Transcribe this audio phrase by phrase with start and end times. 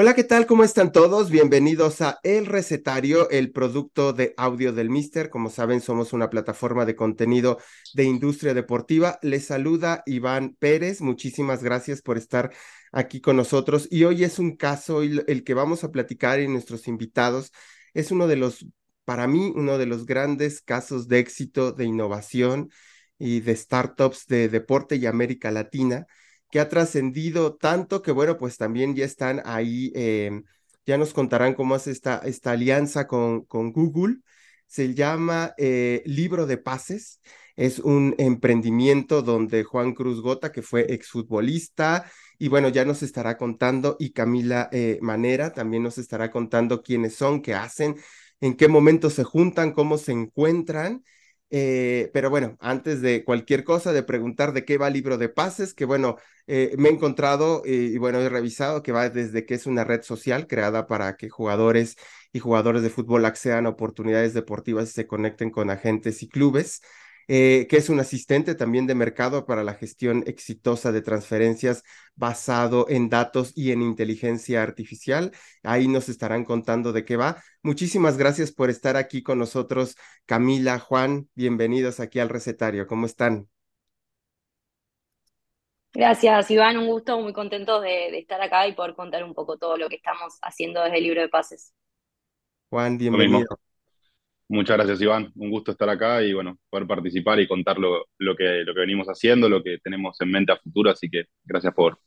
[0.00, 0.46] Hola, ¿qué tal?
[0.46, 1.28] ¿Cómo están todos?
[1.28, 5.28] Bienvenidos a El Recetario, el producto de audio del Mister.
[5.28, 7.58] Como saben, somos una plataforma de contenido
[7.94, 9.18] de industria deportiva.
[9.22, 11.00] Les saluda Iván Pérez.
[11.00, 12.52] Muchísimas gracias por estar
[12.92, 13.88] aquí con nosotros.
[13.90, 17.50] Y hoy es un caso, el que vamos a platicar y nuestros invitados
[17.92, 18.68] es uno de los,
[19.04, 22.70] para mí, uno de los grandes casos de éxito, de innovación
[23.18, 26.06] y de startups de deporte y América Latina
[26.50, 30.44] que ha trascendido tanto que, bueno, pues también ya están ahí, em,
[30.86, 34.16] ya nos contarán cómo hace esta, esta alianza con, con Google.
[34.66, 37.20] Se llama eh, Libro de Pases.
[37.56, 43.36] Es un emprendimiento donde Juan Cruz Gota, que fue exfutbolista, y bueno, ya nos estará
[43.36, 47.96] contando, y Camila eh, Manera también nos estará contando quiénes son, qué hacen,
[48.40, 51.02] en qué momento se juntan, cómo se encuentran
[51.50, 55.28] eh, pero bueno, antes de cualquier cosa, de preguntar de qué va el libro de
[55.28, 56.16] pases, que bueno,
[56.46, 59.84] eh, me he encontrado eh, y bueno, he revisado que va desde que es una
[59.84, 61.96] red social creada para que jugadores
[62.32, 66.82] y jugadores de fútbol accedan a oportunidades deportivas y se conecten con agentes y clubes.
[67.30, 72.86] Eh, que es un asistente también de mercado para la gestión exitosa de transferencias basado
[72.88, 75.32] en datos y en inteligencia artificial.
[75.62, 77.42] Ahí nos estarán contando de qué va.
[77.62, 82.86] Muchísimas gracias por estar aquí con nosotros, Camila, Juan, bienvenidos aquí al recetario.
[82.86, 83.50] ¿Cómo están?
[85.92, 86.78] Gracias, Iván.
[86.78, 89.96] Un gusto, muy contento de, estar acá y poder contar un poco todo lo que
[89.96, 91.74] estamos haciendo desde el libro de pases.
[92.70, 93.58] Juan, bienvenido.
[94.48, 95.30] Muchas gracias, Iván.
[95.36, 99.06] Un gusto estar acá y bueno, poder participar y contar lo, que, lo que venimos
[99.08, 100.90] haciendo, lo que tenemos en mente a futuro.
[100.90, 101.98] Así que gracias por,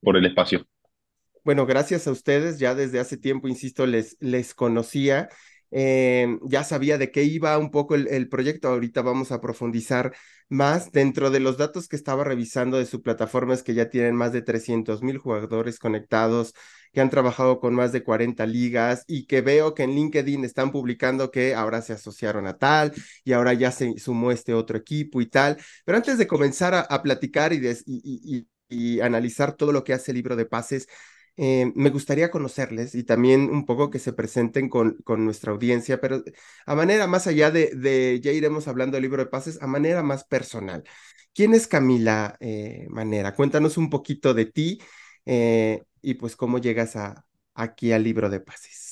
[0.00, 0.66] por el espacio.
[1.44, 2.58] Bueno, gracias a ustedes.
[2.58, 5.28] Ya desde hace tiempo, insisto, les, les conocía.
[5.76, 8.68] Eh, ya sabía de qué iba un poco el, proyecto.
[8.68, 10.14] Ahorita vamos a profundizar
[10.48, 10.92] más.
[10.92, 14.32] Dentro de los datos que estaba revisando de su plataforma es que ya tienen más
[14.32, 16.54] de 300 mil jugadores conectados
[16.92, 20.70] que han trabajado con más de 40 ligas y que veo que en LinkedIn están
[20.70, 22.92] publicando que ahora se asociaron a tal
[23.24, 25.58] y ahora ya se sumó este otro equipo y tal.
[25.84, 30.86] Pero antes de comenzar a, platicar y, analizar todo lo que hace libro de pases,
[31.36, 36.00] eh, me gustaría conocerles y también un poco que se presenten con, con nuestra audiencia,
[36.00, 36.22] pero
[36.66, 40.02] a manera más allá de, de, ya iremos hablando del libro de pases, a manera
[40.02, 40.84] más personal.
[41.34, 43.34] ¿Quién es Camila eh, Manera?
[43.34, 44.80] Cuéntanos un poquito de ti
[45.26, 48.83] eh, y pues cómo llegas a, aquí al libro de pases.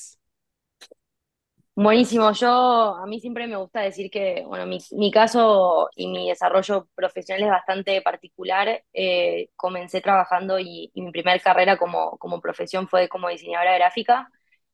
[1.75, 6.87] Buenísimo, yo a mí siempre me gusta decir que, bueno, mi, caso y mi desarrollo
[6.93, 8.83] profesional es bastante particular.
[8.93, 14.29] Eh, comencé trabajando y, mi primera carrera como, como profesión fue como diseñadora gráfica.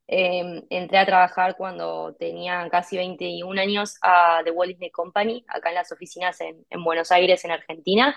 [0.07, 5.69] Em, entré a trabajar cuando tenía casi 21 años a The Walt Disney Company, acá
[5.69, 8.15] en las oficinas en, Buenos Aires, en Argentina.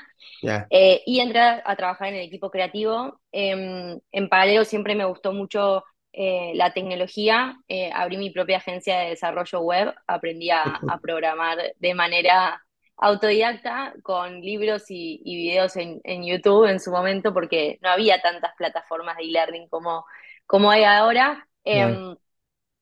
[0.71, 3.21] Eh, y entré a, trabajar en el equipo creativo.
[3.31, 7.57] Em, en paralelo siempre me gustó mucho eh, la tecnología.
[7.69, 10.63] Eh, abrí mi propia agencia de desarrollo web, aprendí a,
[11.03, 12.63] programar de manera
[12.97, 19.17] autodidacta con libros y, videos en, YouTube en su momento porque no había tantas plataformas
[19.17, 20.05] de e-learning como,
[20.47, 21.49] como hay ahora.
[21.65, 22.17] Em,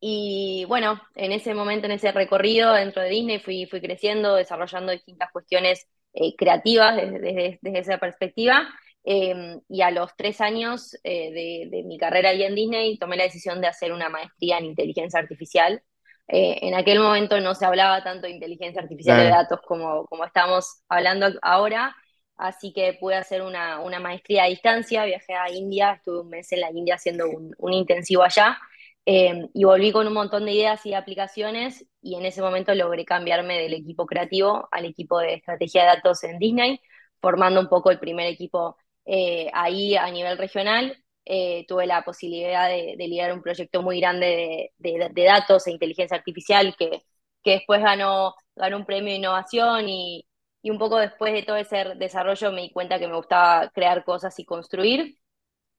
[0.00, 4.92] y bueno, en ese momento, en ese recorrido dentro de Disney, fui, fui creciendo, desarrollando
[4.92, 8.68] distintas cuestiones eh, creativas desde, esa perspectiva.
[9.02, 13.24] Em, y a los tres años eh, de, mi carrera ahí en Disney, tomé la
[13.24, 15.82] decisión de hacer una maestría en inteligencia artificial.
[16.28, 20.24] Eh, en aquel momento no se hablaba tanto de inteligencia artificial de datos como, como
[20.24, 21.96] estamos hablando ahora,
[22.36, 26.52] así que pude hacer una, una, maestría a distancia, viajé a India, estuve un mes
[26.52, 28.58] en la India haciendo un, un intensivo allá,
[29.06, 33.04] Em, y volví con un montón de ideas y aplicaciones y en ese momento logré
[33.04, 36.80] cambiarme del equipo creativo al equipo de estrategia de datos en Disney,
[37.20, 38.76] formando un poco el primer equipo
[39.10, 40.96] eh, ahí a nivel regional.
[41.24, 46.74] Eh, tuve la posibilidad de, liderar un proyecto muy grande de, datos e inteligencia artificial
[46.78, 47.02] que,
[47.42, 50.26] que después ganó, ganó un premio de innovación y,
[50.62, 54.04] y un poco después de todo ese desarrollo me di cuenta que me gustaba crear
[54.04, 55.20] cosas y construir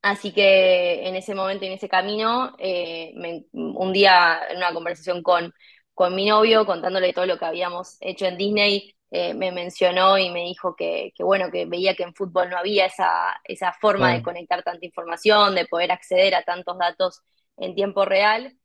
[0.01, 3.13] Así que en ese momento, en ese camino, eh,
[3.53, 5.53] un día en una conversación con,
[5.93, 10.29] con mi novio, contándole todo lo que habíamos hecho en Disney, eh, me mencionó y
[10.31, 14.23] me dijo que, bueno, que veía que en fútbol no había esa, esa forma de
[14.23, 17.21] conectar tanta información, de poder acceder a tantos datos
[17.57, 18.57] en tiempo real.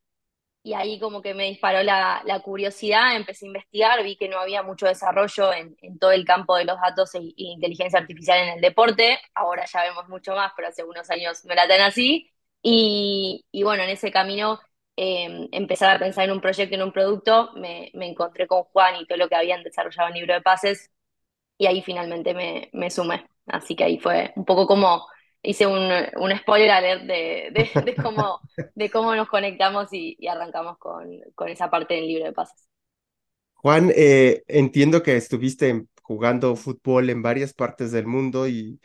[0.63, 4.63] Y ahí como que me disparó la, curiosidad, empecé a investigar, vi que no había
[4.63, 8.61] mucho desarrollo en, todo el campo de los datos e, e, inteligencia artificial en el
[8.61, 12.33] deporte, ahora ya vemos mucho más, pero hace unos años no era tan así,
[12.69, 14.61] y, bueno, en ese camino
[14.97, 19.07] eh, empezar a pensar en un proyecto, en un producto, me, encontré con Juan y
[19.07, 20.91] todo lo que habían desarrollado en Libro de Pases,
[21.59, 25.07] y ahí finalmente me, me sumé, así que ahí fue un poco como
[25.43, 28.41] hice un, un spoiler alert de, de, de, cómo,
[28.75, 32.69] de cómo nos conectamos y, y arrancamos con, con, esa parte del libro de pases.
[33.55, 38.81] Juan, eh, entiendo que estuviste jugando fútbol en varias partes del mundo y,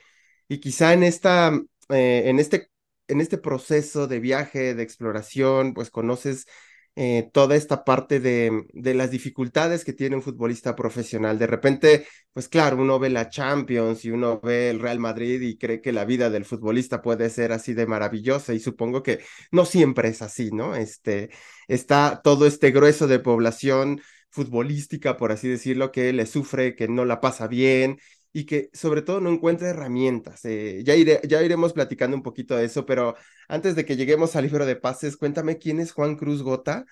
[0.48, 1.52] y quizá en, esta,
[1.90, 2.70] eh, en, este,
[3.12, 6.48] en este proceso de viaje, de exploración, pues conoces
[6.96, 11.40] eh, toda esta parte de, de, las dificultades que tiene un futbolista profesional.
[11.40, 15.58] De repente, pues claro, uno ve la Champions y uno ve el Real Madrid y
[15.58, 19.22] cree que la vida del futbolista puede ser así de maravillosa y supongo que
[19.52, 20.76] no siempre es así, ¿no?
[20.76, 21.30] Este,
[21.68, 27.06] está todo este grueso de población futbolística, por así decirlo, que le sufre, que no
[27.06, 28.00] la pasa bien
[28.34, 30.46] y que sobre todo no encuentra herramientas.
[30.46, 33.16] Eh, ya, ya iremos platicando un poquito de eso, pero
[33.48, 36.86] antes de que lleguemos al libro de pases, cuéntame quién es Juan Cruz Gota,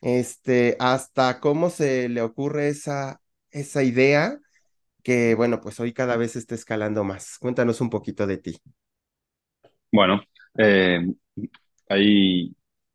[0.00, 3.20] este, hasta cómo se le ocurre esa,
[3.50, 4.38] esa idea
[5.02, 7.38] que, bueno, pues hoy cada vez está escalando más.
[7.38, 8.60] Cuéntanos un poquito de ti.
[9.92, 10.22] Bueno,
[10.58, 11.00] eh,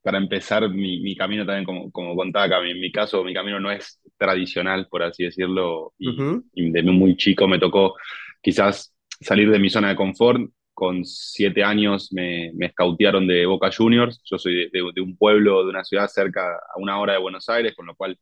[0.01, 3.59] para empezar mi, mi camino también, como, como contaba acá, en mi caso, mi camino
[3.59, 6.43] no es tradicional, por así decirlo, y, uh -huh.
[6.53, 7.95] y de muy chico me tocó
[8.41, 10.41] quizás salir de mi zona de confort.
[10.73, 14.21] Con siete años me, me escautearon de Boca Juniors.
[14.25, 17.19] Yo soy de, de, de, un pueblo, de una ciudad cerca a una hora de
[17.19, 18.17] Buenos Aires, con lo cual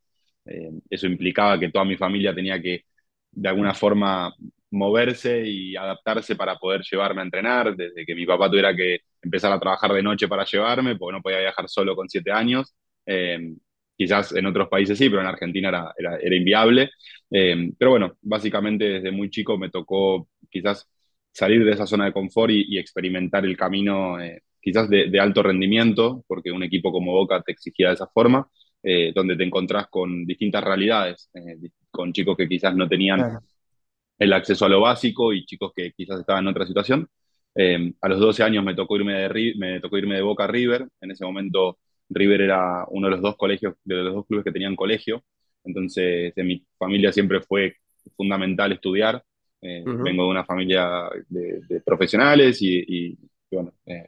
[0.46, 2.84] eh, eso implicaba que toda mi familia tenía que
[3.32, 4.34] de alguna forma
[4.72, 9.52] moverse y adaptarse para poder llevarme a entrenar, desde que mi papá tuviera que empezar
[9.52, 12.74] a trabajar de noche para llevarme, porque no podía viajar solo con siete años.
[13.06, 13.54] Eh,
[13.98, 16.92] quizás en otros países sí, pero en Argentina era, era, era inviable.
[17.30, 20.90] Eh, pero bueno, básicamente desde muy chico me tocó quizás
[21.32, 25.20] salir de esa zona de confort y, y experimentar el camino eh, quizás de, de,
[25.20, 28.48] alto rendimiento, porque un equipo como Boca te exigía de esa forma,
[28.84, 31.30] eh, donde te encontrás con distintas realidades,
[31.92, 33.40] con chicos que quizás no tenían claro
[34.20, 37.10] el acceso a lo básico y chicos que quizás estaban en otra situación.
[37.56, 40.48] Eh, a los 12 años me tocó, irme de, me tocó irme de Boca a
[40.48, 40.88] River.
[41.02, 41.80] En ese momento
[42.10, 45.24] River era uno de los dos colegios, de los dos clubes que tenían colegio.
[45.64, 47.76] Entonces, en mi familia siempre fue
[48.16, 49.24] fundamental estudiar.
[49.62, 50.04] Eh, uh -huh.
[50.04, 53.18] Vengo de una familia de, de profesionales y, y
[53.52, 54.08] bueno, eh,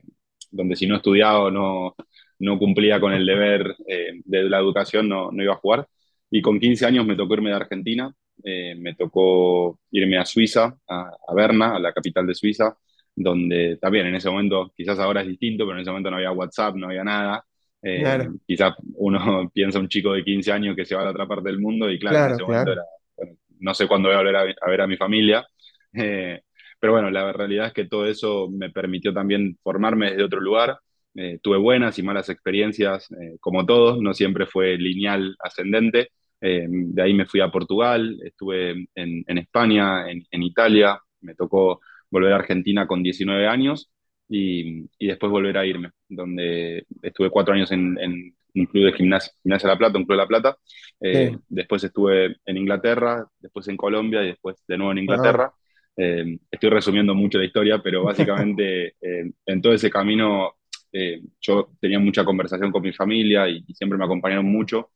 [0.52, 1.96] donde si no estudiaba no,
[2.40, 5.88] no cumplía con el deber eh, de la educación, no, no iba a jugar.
[6.30, 10.76] Y con 15 años me tocó irme de Argentina eh, me tocó irme a Suiza,
[10.88, 12.76] a, a, Berna, a la capital de Suiza,
[13.16, 16.32] donde también en ese momento, quizás ahora es distinto, pero en ese momento no había
[16.32, 17.44] WhatsApp, no había nada.
[17.82, 18.34] Eh, claro.
[18.46, 21.50] Quizás uno piensa un chico de 15 años que se va a la otra parte
[21.50, 22.52] del mundo y claro, claro en ese claro.
[22.52, 22.84] momento era,
[23.18, 25.46] bueno, no sé cuándo voy a volver a, a ver a mi familia.
[25.94, 26.42] Eh,
[26.80, 30.80] pero bueno, la realidad es que todo eso me permitió también formarme desde otro lugar.
[31.14, 33.08] Eh, tuve buenas y malas experiencias,
[33.42, 36.10] como todos, no siempre fue lineal ascendente,
[36.40, 41.82] de ahí me fui a Portugal, estuve en, en España, en, en, Italia, me tocó
[42.12, 43.92] volver a Argentina con 19 años
[44.30, 48.94] y, y después volver a irme, donde estuve cuatro años en, en un club de
[48.94, 50.58] gimnasia, gimnasia La Plata, un club de La Plata.
[51.00, 51.40] Eh, sí.
[51.50, 55.52] Después estuve en Inglaterra, después en Colombia y después de nuevo en Inglaterra.
[55.98, 60.56] Eh, estoy resumiendo mucho la historia, pero básicamente eh, en todo ese camino
[60.94, 64.92] eh, yo tenía mucha conversación con mi familia y, y, siempre me acompañaron mucho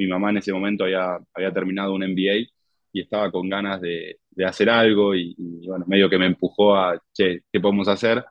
[0.00, 2.48] mi mamá en ese momento había, había terminado un MBA
[2.92, 6.74] y estaba con ganas de, de hacer algo y, y, bueno, medio que me empujó
[6.74, 8.24] a, che, ¿qué podemos hacer?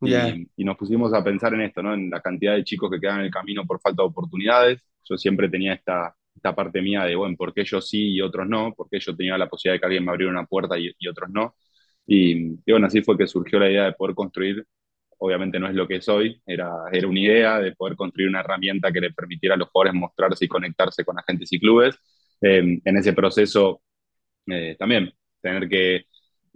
[0.00, 0.28] Yeah.
[0.28, 1.92] Y, y, nos pusimos a pensar en esto, ¿no?
[1.92, 4.80] En la cantidad de chicos que quedan en el camino por falta de oportunidades.
[5.04, 8.46] Yo siempre tenía esta, esta parte mía de, bueno, ¿por qué yo sí y otros
[8.48, 8.74] no?
[8.74, 11.08] ¿Por qué yo tenía la posibilidad de que alguien me abriera una puerta y, y
[11.08, 11.56] otros no?
[12.06, 14.64] Y, y, bueno, así fue que surgió la idea de poder construir
[15.18, 18.92] obviamente no es lo que soy, era, era una idea de poder construir una herramienta
[18.92, 21.98] que le permitiera a los jugadores mostrarse y conectarse con agentes y clubes.
[22.42, 23.80] Eh, en ese proceso
[24.46, 26.06] eh, también tener que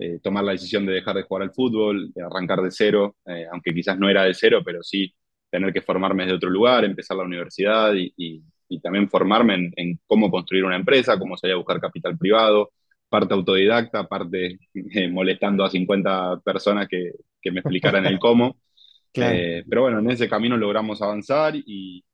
[0.02, 3.44] eh, tomar la decisión de dejar de jugar al fútbol, de arrancar de cero, eh,
[3.52, 5.12] aunque quizás no era de cero, pero sí
[5.50, 9.72] tener que formarme desde otro lugar, empezar la universidad y, y, y también formarme en,
[9.76, 12.70] en, cómo construir una empresa, cómo salir a buscar capital privado,
[13.10, 18.56] parte autodidacta, parte eh, molestando a 50 personas que, que me explicaran el cómo.
[19.12, 19.36] Claro.
[19.68, 22.04] Pero bueno, en ese camino logramos avanzar y,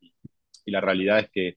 [0.64, 1.56] y la realidad es que,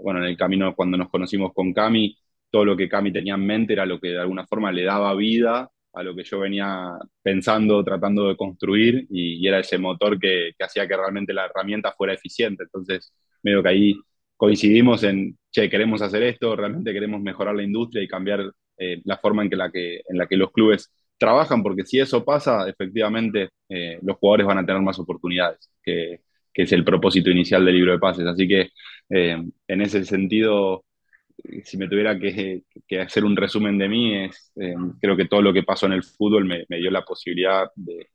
[0.00, 2.16] bueno, en el camino cuando nos conocimos con Cami,
[2.50, 5.14] todo lo que Cami tenía en mente era lo que de alguna forma le daba
[5.14, 10.52] vida a lo que yo venía pensando, tratando de construir y, era ese motor que,
[10.56, 12.64] que, hacía que realmente la herramienta fuera eficiente.
[12.64, 13.94] Entonces, medio que ahí
[14.36, 19.18] coincidimos en, che, queremos hacer esto, realmente queremos mejorar la industria y cambiar eh, la
[19.18, 22.68] forma en, que la que, en la que los clubes trabajan, porque si eso pasa,
[22.68, 26.20] efectivamente eh, los jugadores van a tener más oportunidades, que,
[26.54, 28.26] que, es el propósito inicial del libro de pases.
[28.26, 28.70] Así que
[29.10, 29.36] eh,
[29.68, 30.84] en ese sentido,
[31.64, 35.42] si me tuviera que, que, hacer un resumen de mí, es, eh, creo que todo
[35.42, 38.08] lo que pasó en el fútbol me, me dio la posibilidad de,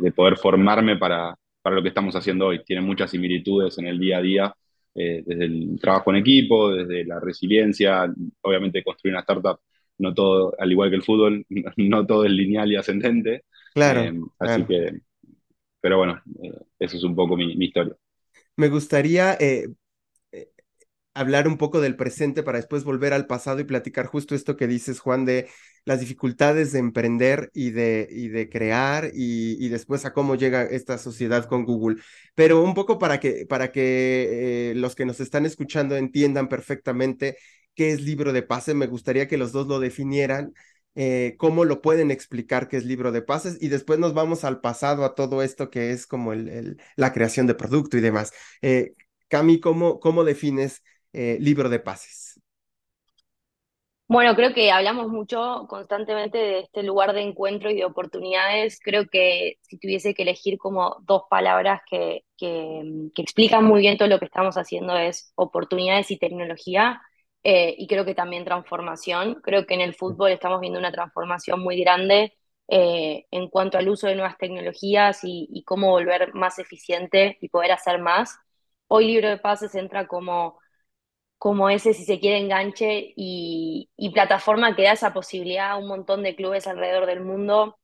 [0.00, 2.62] de, poder formarme para, para lo que estamos haciendo hoy.
[2.64, 4.54] Tiene muchas similitudes en el día a día,
[4.94, 9.60] eh, desde el trabajo en equipo, desde la resiliencia, obviamente construir una startup,
[9.98, 11.44] no todo, al igual que el fútbol,
[11.76, 13.44] no todo es lineal y ascendente.
[13.74, 14.00] Claro.
[14.00, 15.00] Eh, así que,
[15.80, 17.94] pero bueno, eh, eso es un poco mi, mi historia.
[18.56, 19.36] Me gustaría
[21.18, 24.66] hablar un poco del presente para después volver al pasado y platicar justo esto que
[24.66, 25.48] dices, Juan, de
[25.84, 30.98] las dificultades de emprender y de, y de crear y, después a cómo llega esta
[30.98, 32.00] sociedad con Google.
[32.34, 37.36] Pero un poco para que, para que eh, los que nos están escuchando entiendan perfectamente
[37.74, 40.52] qué es libro de pases, me gustaría que los dos lo definieran.
[40.94, 44.60] Eh, cómo lo pueden explicar qué es libro de pases y después nos vamos al
[44.60, 48.32] pasado a todo esto que es como el, la creación de producto y demás.
[48.62, 48.94] Eh,
[49.28, 52.40] Cami, ¿cómo, cómo defines eh, libro de pases?
[54.06, 58.80] Bueno, creo que hablamos mucho constantemente de este lugar de encuentro y de oportunidades.
[58.82, 62.82] Creo que si tuviese que elegir como dos palabras que, que,
[63.16, 67.02] explican muy bien todo lo que estamos haciendo es oportunidades y tecnología.
[67.44, 69.40] Eh, y creo que también transformación.
[69.42, 72.34] Creo que en el fútbol estamos viendo una transformación muy grande
[72.68, 77.72] eh, en cuanto al uso de nuevas tecnologías y, cómo volver más eficiente y poder
[77.72, 78.38] hacer más.
[78.88, 80.58] Hoy Libro de Pases entra como
[81.38, 86.22] como ese, si se quiere, enganche y, plataforma que da esa posibilidad a un montón
[86.22, 87.78] de clubes alrededor del mundo,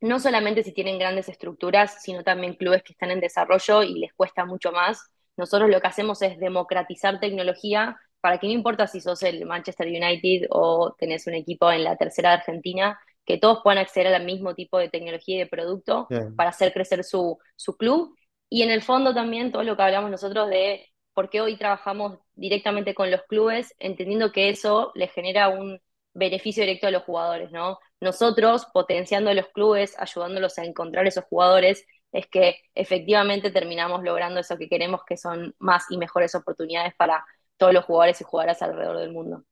[0.00, 4.12] no solamente si tienen grandes estructuras, sino también clubes que están en desarrollo y les
[4.14, 5.10] cuesta mucho más.
[5.36, 9.86] Nosotros lo que hacemos es democratizar tecnología para que no importa si sos el Manchester
[9.86, 14.24] United o tenés un equipo en la tercera de Argentina, que todos puedan acceder al
[14.24, 18.16] mismo tipo de tecnología y de producto para hacer crecer su, su club.
[18.48, 22.94] Y en el fondo también todo lo que hablamos nosotros de porque hoy trabajamos directamente
[22.94, 25.80] con los clubes, entendiendo que eso les genera un
[26.12, 27.78] beneficio directo a los jugadores, ¿no?
[28.02, 34.40] Nosotros, potenciando a los clubes, ayudándolos a encontrar esos jugadores, es que efectivamente terminamos logrando
[34.40, 37.24] eso que queremos, que son más y mejores oportunidades para
[37.56, 39.42] todos los jugadores y jugadoras alrededor del mundo.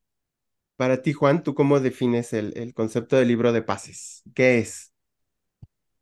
[0.75, 4.21] Para ti, Juan, ¿tú cómo defines el, concepto de libro de pases?
[4.35, 4.93] ¿Qué es?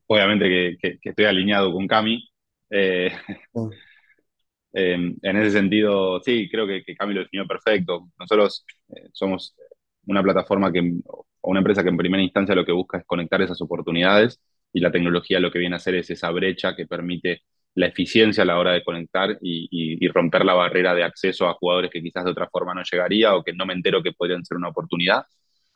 [0.07, 2.29] Obviamente que, estoy alineado con Cami.
[2.69, 3.13] Eh,
[3.53, 3.69] oh.
[4.73, 8.09] Eh, en ese sentido, sí, creo que, que Cami lo definió perfecto.
[8.19, 9.55] Nosotros eh, somos
[10.07, 13.41] una plataforma que, o una empresa que en primera instancia lo que busca es conectar
[13.41, 17.43] esas oportunidades y la tecnología lo que viene a hacer es esa brecha que permite
[17.75, 21.89] la eficiencia a la hora de conectar y, romper la barrera de acceso a jugadores
[21.91, 24.57] que quizás de otra forma no llegaría o que no me entero que podrían ser
[24.57, 25.23] una oportunidad.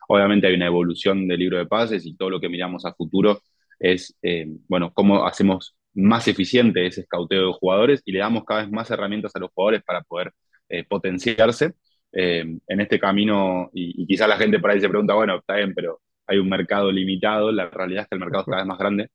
[0.08, 3.40] Obviamente hay una evolución del libro de pases y todo lo que miramos a futuro
[3.78, 8.62] es, eh, bueno, cómo hacemos más eficiente ese escauteo de jugadores y le damos cada
[8.62, 10.32] vez más herramientas a los jugadores para poder
[10.68, 11.74] eh, potenciarse
[12.12, 13.70] eh, en este camino.
[13.74, 16.92] Y, quizás la gente por ahí se pregunta, bueno, está bien, pero hay un mercado
[16.92, 19.08] limitado, la realidad es que el mercado es cada vez más grande,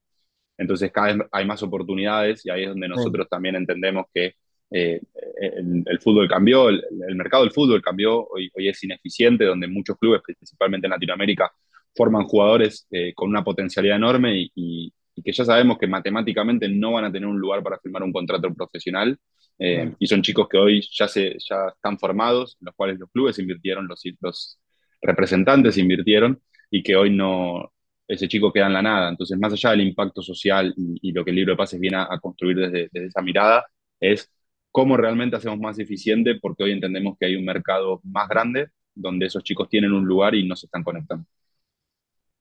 [0.57, 4.35] entonces cada vez hay más oportunidades y ahí es donde nosotros también entendemos que
[4.71, 4.99] eh,
[5.85, 6.81] el, fútbol cambió, el,
[7.15, 11.51] mercado del fútbol cambió, hoy, hoy es ineficiente, donde muchos clubes, principalmente en Latinoamérica,
[11.95, 17.05] forman jugadores con una potencialidad enorme y, y que ya sabemos que matemáticamente no van
[17.05, 19.17] a tener un lugar para firmar un contrato profesional.
[19.59, 23.37] Eh, y son chicos que hoy ya, se, ya están formados, los cuales los clubes
[23.39, 24.59] invirtieron, los, los
[25.01, 26.41] representantes invirtieron,
[26.71, 27.71] y que hoy no,
[28.07, 29.09] ese chico queda en la nada.
[29.09, 32.19] Entonces, más allá del impacto social y, lo que el libro de pases viene a,
[32.19, 33.65] construir desde, desde, esa mirada,
[33.99, 34.31] es
[34.71, 39.27] cómo realmente hacemos más eficiente, porque hoy entendemos que hay un mercado más grande donde
[39.27, 41.25] esos chicos tienen un lugar y no se están conectando.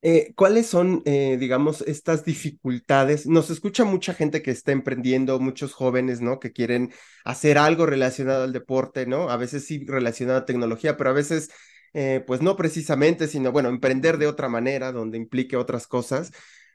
[0.05, 3.27] Eh, ¿Cuáles son, eh, digamos, estas dificultades?
[3.29, 6.41] Nos escucha mucha gente que está emprendiendo, muchos jóvenes, ¿no?
[6.41, 6.93] Que quieren
[7.25, 9.31] hacer algo relacionado al deporte, ¿no?
[9.31, 11.51] A veces sí relacionado a tecnología, pero a veces,
[11.95, 16.33] eh, pues no precisamente, sino, bueno, emprender de otra manera, donde implique otras cosas.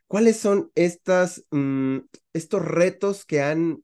[0.08, 1.98] ¿Cuáles son estas, mm,
[2.32, 3.84] estos retos que han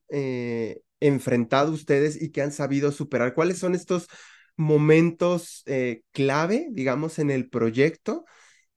[1.00, 3.34] enfrentado ustedes y que han sabido superar?
[3.34, 4.08] ¿Cuáles son estos
[4.56, 5.64] momentos
[6.12, 8.24] clave, digamos, en el proyecto?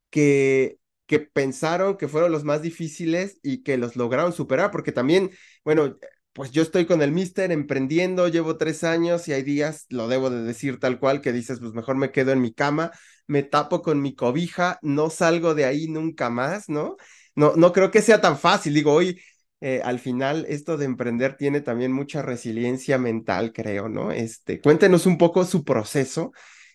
[0.09, 5.31] Que, que pensaron que fueron los más difíciles y que los lograron superar, porque también,
[5.63, 5.97] bueno,
[6.33, 10.29] pues yo estoy con el Mister emprendiendo, llevo tres años y hay días, lo debo
[10.29, 12.91] de decir tal cual, que dices, pues mejor me quedo en mi cama,
[13.25, 16.95] me tapo con mi cobija, no salgo de ahí nunca más, ¿no?
[17.35, 19.19] No, no creo que sea tan fácil, digo, hoy
[19.61, 24.11] eh, al final esto de emprender tiene también mucha resiliencia mental, creo, ¿no?
[24.11, 26.31] Este, cuéntenos un poco su proceso,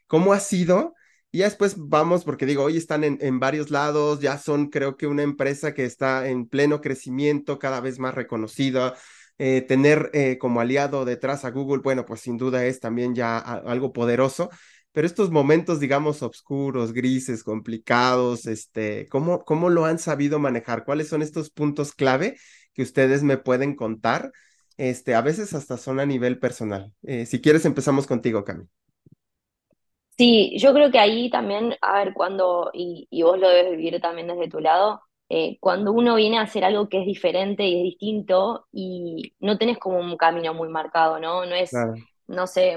[0.09, 0.95] cómo ha sido
[1.33, 5.07] y ya después vamos, porque digo, hoy están en, varios lados, ya son creo que
[5.07, 8.95] una empresa que está en pleno crecimiento, cada vez más reconocida.
[9.39, 13.39] Eh, tener eh, como aliado detrás a Google, bueno, pues sin duda es también ya
[13.39, 14.51] algo poderoso.
[14.93, 20.85] pero estos momentos, digamos, oscuros, grises, complicados, este, ¿cómo, cómo lo han sabido manejar?
[20.85, 22.37] ¿Cuáles son estos puntos clave
[22.75, 24.33] que ustedes me pueden contar?
[24.77, 26.93] Este, a veces hasta son a nivel personal.
[27.03, 28.67] Eh, si quieres, empezamos contigo, Cami.
[30.17, 34.01] Sí, yo creo que ahí también, a ver, cuando, y, y vos lo debes vivir
[34.01, 37.79] también desde tu lado, eh, cuando uno viene a hacer algo que es diferente y
[37.79, 41.47] es distinto y no tenés como un camino muy marcado, ¿no?
[41.47, 41.89] No es,
[42.27, 42.77] no sé,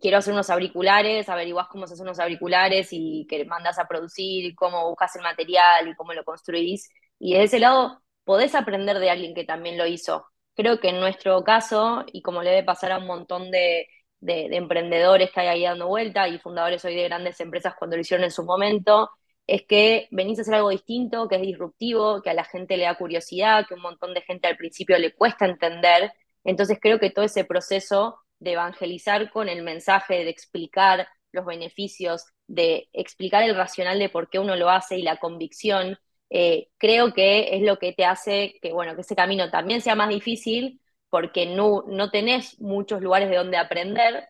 [0.00, 4.54] quiero hacer unos auriculares, averiguás cómo se hacen unos auriculares y que mandas a producir,
[4.54, 6.90] cómo buscas el material y cómo lo construís.
[7.18, 10.26] Y de ese lado podés aprender de alguien que también lo hizo.
[10.54, 13.88] Creo que en nuestro caso, y como le debe pasar a un montón de,
[14.24, 18.02] de, emprendedores que hay ahí dando vuelta y fundadores hoy de grandes empresas cuando lo
[18.02, 19.10] hicieron en su momento,
[19.46, 22.84] es que venís a hacer algo distinto, que es disruptivo, que a la gente le
[22.84, 26.12] da curiosidad, que un montón de gente al principio le cuesta entender.
[26.44, 32.24] Entonces creo que todo ese proceso de evangelizar con el mensaje, de explicar los beneficios,
[32.46, 35.98] de explicar el racional de por qué uno lo hace y la convicción,
[36.30, 39.94] eh, creo que es lo que te hace que, bueno, que ese camino también sea
[39.94, 40.80] más difícil,
[41.14, 44.28] porque no, no tenés muchos lugares de donde aprender,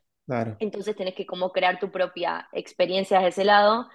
[0.59, 3.89] entonces tenés que como crear tu propia experiencia de ese lado,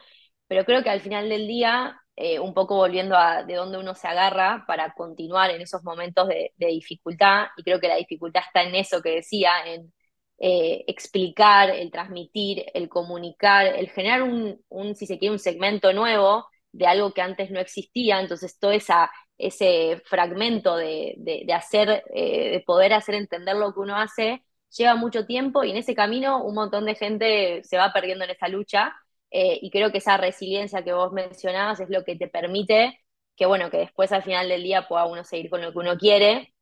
[0.48, 3.93] pero creo que al final del día, eh, un poco volviendo a de dónde uno
[3.93, 8.63] se agarra para continuar en esos momentos de, dificultad, y creo que la dificultad está
[8.63, 9.93] en eso que decía, en
[10.39, 15.93] eh, explicar, el transmitir, el comunicar, el generar un, un, si se quiere, un segmento
[15.93, 22.03] nuevo de algo que antes no existía, entonces toda esa ese fragmento de, de, hacer,
[22.13, 24.43] eh, de poder hacer entender lo que uno hace,
[24.77, 28.31] lleva mucho tiempo y en ese camino un montón de gente se va perdiendo en
[28.31, 28.96] esa lucha
[29.31, 33.00] eh, y creo que esa resiliencia que vos mencionabas es lo que te permite
[33.39, 35.98] que, bueno, que después al final del día pueda uno seguir con lo que uno
[35.98, 36.53] quiere.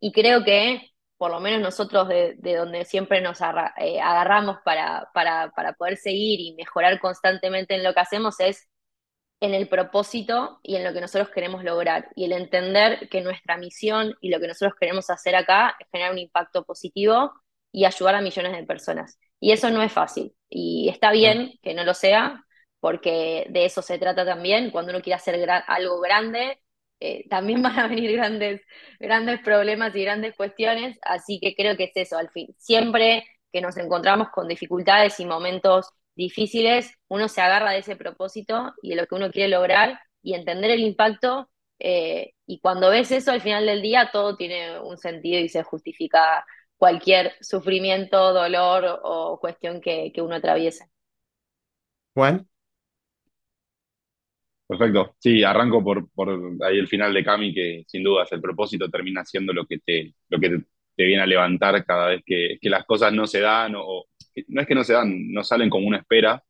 [0.00, 5.52] Y creo que por lo menos nosotros de, donde siempre nos eh, agarramos para, para,
[5.52, 8.68] para poder seguir y mejorar constantemente en lo que hacemos es
[9.40, 13.58] en el propósito y en lo que nosotros queremos lograr y el entender que nuestra
[13.58, 17.32] misión y lo que nosotros queremos hacer acá es generar un impacto positivo
[17.72, 19.18] y ayudar a millones de personas.
[19.40, 22.44] Y eso no es fácil y está bien que no lo sea
[22.80, 24.70] porque de eso se trata también.
[24.70, 26.60] Cuando uno quiere hacer algo grande,
[27.00, 28.60] eh, también van a venir grandes,
[29.00, 32.54] grandes problemas y grandes cuestiones, así que creo que es eso, al fin.
[32.58, 38.74] Siempre que nos encontramos con dificultades y momentos difíciles, uno se agarra de ese propósito
[38.82, 41.50] y de lo que uno quiere lograr y entender el impacto.
[41.78, 45.62] Eh, y cuando ves eso, al final del día todo tiene un sentido y se
[45.62, 46.44] justifica
[46.76, 50.86] cualquier sufrimiento, dolor o cuestión que, uno atraviese.
[52.14, 52.48] Juan.
[54.66, 55.14] Perfecto.
[55.18, 56.30] Sí, arranco por, por
[56.64, 60.14] ahí el final de Cami, que sin dudas el propósito termina siendo lo que te,
[60.28, 60.58] lo que
[60.96, 64.06] te, viene a levantar cada vez que, que las cosas no se dan o,
[64.48, 66.42] no es que no se dan, no salen como una espera.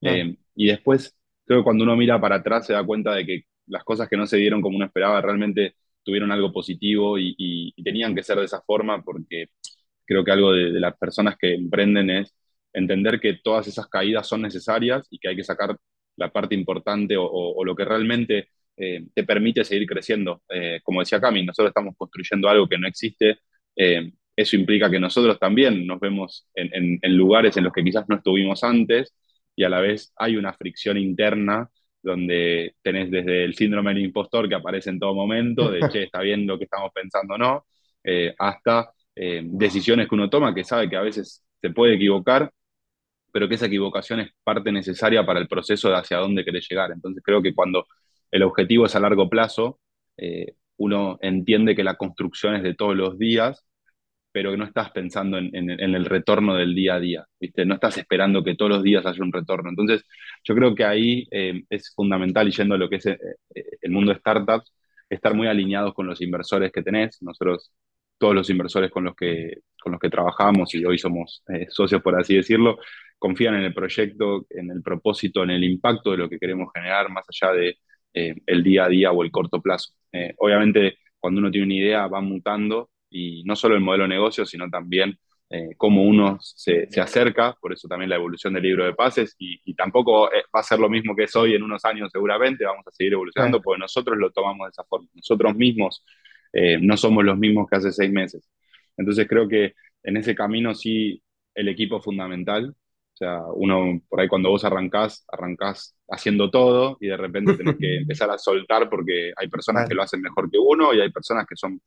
[0.00, 3.42] Eh, y después, creo que cuando uno mira para atrás se da cuenta de que
[3.66, 8.14] las cosas que no se dieron como uno esperaba realmente tuvieron algo positivo y, tenían
[8.14, 9.46] que ser de esa forma porque
[10.04, 12.34] creo que algo de, las personas que emprenden es
[12.72, 15.76] entender que todas esas caídas son necesarias y que hay que sacar
[16.16, 20.42] la parte importante o, lo que realmente eh, te permite seguir creciendo.
[20.48, 23.38] Eh, como decía Cami, nosotros estamos construyendo algo que no existe
[24.36, 28.64] eso implica que nosotros también nos vemos en, lugares en los que quizás no estuvimos
[28.64, 29.14] antes
[29.54, 31.68] y a la vez hay una fricción interna
[32.02, 36.20] donde tenés desde el síndrome del impostor que aparece en todo momento, de che, está
[36.20, 37.66] bien lo que estamos pensando o no,
[38.02, 42.50] eh, hasta eh, decisiones que uno toma que sabe que a veces se puede equivocar,
[43.32, 46.90] pero que esa equivocación es parte necesaria para el proceso de hacia dónde querés llegar.
[46.90, 47.86] Entonces creo que cuando
[48.30, 49.78] el objetivo es a largo plazo,
[50.16, 53.64] eh, uno entiende que la construcción es de todos los días
[54.32, 57.66] pero que no estás pensando en, el retorno del día a día, ¿viste?
[57.66, 59.68] No estás esperando que todos los días haya un retorno.
[59.70, 60.04] Entonces,
[60.42, 63.18] yo creo que ahí eh, es fundamental, y yendo a lo que es eh,
[63.54, 64.72] eh, el mundo de startups,
[65.08, 67.22] estar muy alineados con los inversores que tenés.
[67.22, 67.72] Nosotros,
[68.18, 72.18] todos los inversores con los que, con los que trabajamos, y hoy somos socios, por
[72.18, 72.78] así decirlo,
[73.18, 77.10] confían en el proyecto, en el propósito, en el impacto de lo que queremos generar,
[77.10, 77.78] más allá de
[78.14, 79.92] el día a día o el corto plazo.
[80.38, 84.46] obviamente, cuando uno tiene una idea, va mutando y no solo el modelo de negocio,
[84.46, 85.18] sino también
[85.54, 89.36] eh, cómo uno se, se, acerca, por eso también la evolución del libro de pases,
[89.38, 92.64] y, tampoco eh, va a ser lo mismo que es hoy en unos años seguramente,
[92.64, 96.06] vamos a seguir evolucionando, porque nosotros lo tomamos de esa forma, nosotros mismos
[96.54, 98.48] eh, no somos los mismos que hace seis meses.
[98.96, 101.22] Entonces creo que en ese camino sí
[101.54, 102.74] el equipo es fundamental,
[103.12, 107.76] o sea, uno por ahí cuando vos arrancás, arrancás haciendo todo y de repente tenés
[107.76, 111.10] que empezar a soltar porque hay personas que lo hacen mejor que uno y hay
[111.10, 111.78] personas que son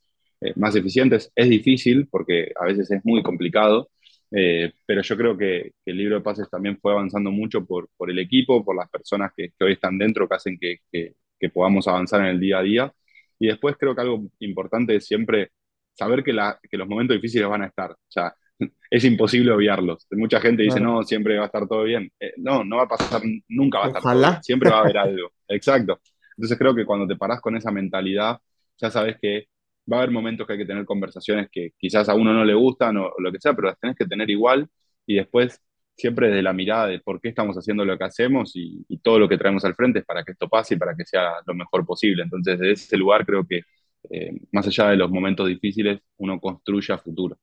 [0.42, 1.32] eh, más eficientes.
[1.36, 3.90] Es difícil porque a veces es muy complicado,
[4.32, 8.10] Eh, pero yo creo que, el libro de pases también fue avanzando mucho por, por
[8.10, 12.22] el equipo, por las personas que, hoy están dentro, que hacen que, que, podamos avanzar
[12.22, 12.94] en el día a día.
[13.40, 15.52] Y después creo que algo importante es siempre
[15.94, 17.92] saber que, la, que los momentos difíciles van a estar.
[17.92, 18.34] O sea,
[18.90, 20.08] es imposible obviarlos.
[20.12, 22.12] Mucha gente dice, no, siempre va a estar todo bien.
[22.20, 24.44] Eh, no, no va a pasar, nunca va a estar todo bien.
[24.44, 25.32] Siempre va a haber algo.
[25.48, 26.00] Exacto.
[26.38, 28.40] Entonces creo que cuando te parás con esa mentalidad,
[28.78, 29.48] ya sabes que
[29.92, 32.54] va a haber momentos que hay que tener conversaciones que quizás a uno no le
[32.54, 34.68] gustan o, lo que sea, pero las tenés que tener igual
[35.06, 35.62] y después
[35.96, 39.30] siempre desde la mirada de por qué estamos haciendo lo que hacemos y, todo lo
[39.30, 41.86] que traemos al frente es para que esto pase y para que sea lo mejor
[41.86, 42.24] posible.
[42.24, 43.62] Entonces, desde ese lugar creo que
[44.10, 47.38] eh, más allá de los momentos difíciles, uno construye a futuro.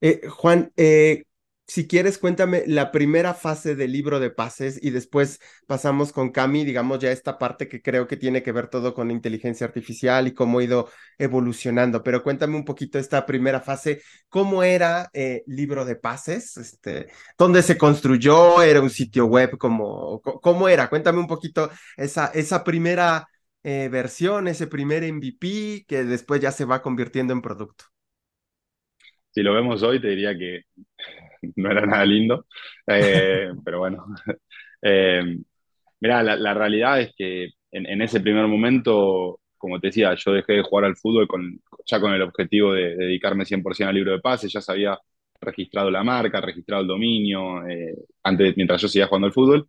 [0.00, 1.24] Eh, Juan, eh,
[1.70, 6.64] si quieres, cuéntame la primera fase del libro de pases y después pasamos con Cami,
[6.64, 10.34] digamos ya esta parte que creo que tiene que ver todo con inteligencia artificial y
[10.34, 12.02] cómo ha ido evolucionando.
[12.02, 16.56] Pero cuéntame un poquito esta primera fase, ¿cómo era eh, libro de pases?
[16.56, 17.06] Este,
[17.38, 18.62] ¿Dónde se construyó?
[18.62, 19.56] ¿Era un sitio web?
[19.56, 20.90] ¿Cómo, cómo era?
[20.90, 23.28] Cuéntame un poquito esa, esa primera
[23.62, 27.84] eh, versión, ese primer MVP que después ya se va convirtiendo en producto.
[29.30, 30.62] Si lo vemos hoy, te diría que
[31.56, 32.46] no era nada lindo,
[32.86, 34.06] eh, pero bueno.
[34.82, 35.36] Eh,
[36.00, 40.62] mira, la, realidad es que en, ese primer momento, como te decía, yo dejé de
[40.62, 44.50] jugar al fútbol con, ya con el objetivo de, dedicarme 100% al libro de pases,
[44.50, 44.98] ya sabía
[45.38, 49.68] registrado la marca, registrado el dominio, eh, antes, mientras yo seguía jugando al fútbol.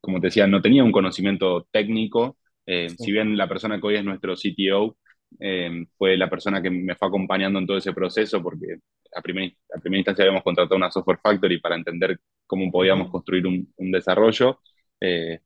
[0.00, 2.38] como te decía, no tenía un conocimiento técnico.
[2.66, 4.96] Si bien la persona que hoy es nuestro CTO
[5.40, 8.78] eh, fue la persona que me fue acompañando en todo ese proceso porque
[9.14, 13.46] a primera, a primera instancia habíamos contratado una software factory para entender cómo podíamos construir
[13.46, 14.60] un, desarrollo.
[15.00, 15.40] Eh,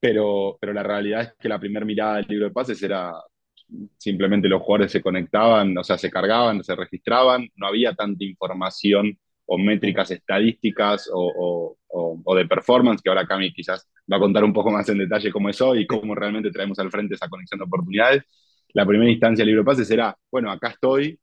[0.00, 3.12] pero, pero la realidad es que la primera mirada del libro de pases era
[3.96, 9.18] simplemente los jugadores se conectaban, o sea, se cargaban, se registraban, no había tanta información
[9.46, 14.52] o métricas estadísticas o, o, de performance, que ahora Cami quizás va a contar un
[14.52, 17.58] poco más en detalle cómo es hoy y cómo realmente traemos al frente esa conexión
[17.58, 18.24] de oportunidades
[18.74, 21.18] la primera instancia del libro pases era, bueno, acá estoy,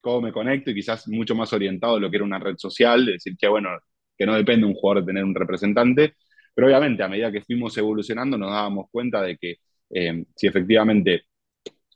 [0.00, 3.06] cómo me conecto y quizás mucho más orientado a lo que era una red social,
[3.06, 3.70] decir que, bueno,
[4.16, 6.14] que no depende un jugador de tener un representante,
[6.54, 9.56] pero obviamente a medida que fuimos evolucionando nos dábamos cuenta de que
[9.90, 11.24] eh, si efectivamente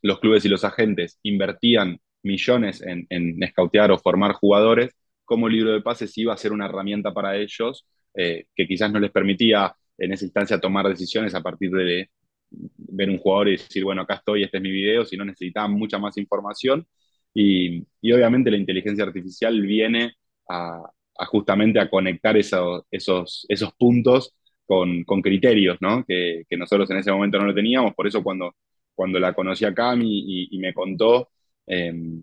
[0.03, 4.91] los clubes y los agentes invertían millones en, en escautear o formar jugadores,
[5.25, 8.91] como el libro de pases iba a ser una herramienta para ellos eh, que quizás
[8.93, 12.11] no les permitía en esa instancia tomar decisiones a partir de
[12.51, 15.73] ver un jugador y decir, bueno, acá estoy, este es mi video, si no necesitaban
[15.73, 16.87] mucha más información.
[17.35, 17.83] Y,
[18.13, 20.15] obviamente la inteligencia artificial viene
[20.49, 20.83] a,
[21.31, 24.35] justamente a conectar esos, esos, esos puntos
[24.67, 26.05] con, con criterios, ¿no?
[26.07, 27.95] Que, que, nosotros en ese momento no lo teníamos.
[27.95, 28.55] Por eso cuando,
[28.95, 31.31] cuando la conocí a Cami y, me contó,
[31.67, 32.23] em,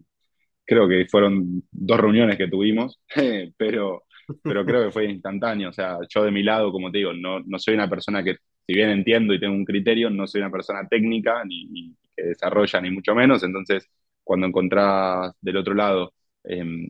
[0.65, 2.99] creo que fueron dos reuniones que tuvimos,
[3.57, 4.03] pero,
[4.43, 5.69] pero creo que fue instantáneo.
[5.69, 8.38] O sea, yo de mi lado, como te digo, no, no soy una persona que
[8.65, 12.82] si bien entiendo y tengo un criterio, no soy una persona técnica ni, que desarrolla
[12.82, 13.89] ni mucho menos, entonces
[14.23, 16.89] cuando encontrás del otro lado em,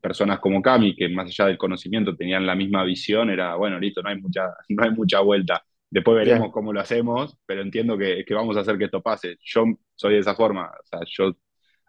[0.00, 4.02] personas como Cami, que más allá del conocimiento tenían la misma visión, era, bueno, listo,
[4.02, 5.64] no hay mucha, no hay mucha vuelta.
[5.90, 9.36] Después veremos cómo lo hacemos, pero entiendo que, que, vamos a hacer que esto pase.
[9.42, 11.36] Yo soy de esa forma, o sea, yo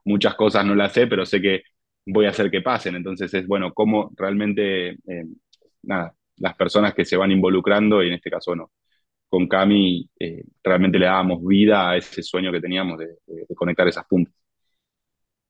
[0.06, 1.64] muchas cosas no las sé, pero sé que
[2.06, 2.96] voy a hacer que pasen.
[2.96, 5.36] Entonces es, bueno, cómo realmente, em,
[5.84, 8.72] nada, las personas que se van involucrando, y en este caso, no,
[9.30, 13.16] con Cami eh, realmente le dábamos vida a ese sueño que teníamos de,
[13.56, 14.34] conectar esas puntas.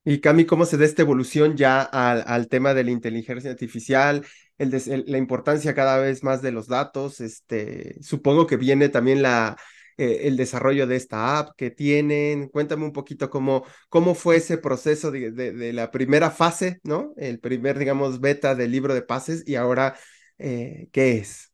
[0.03, 4.25] Y Cami, ¿cómo se da esta evolución ya al, tema de la inteligencia artificial,
[4.57, 7.19] el la importancia cada vez más de los datos?
[7.19, 9.57] Este, supongo que viene también la,
[9.99, 12.49] eh, el desarrollo de esta app que tienen.
[12.49, 17.13] Cuéntame un poquito cómo, cómo fue ese proceso de, de, la primera fase, ¿no?
[17.17, 19.95] El primer, digamos, beta del libro de pases y ahora,
[20.37, 21.51] eh, ¿qué es?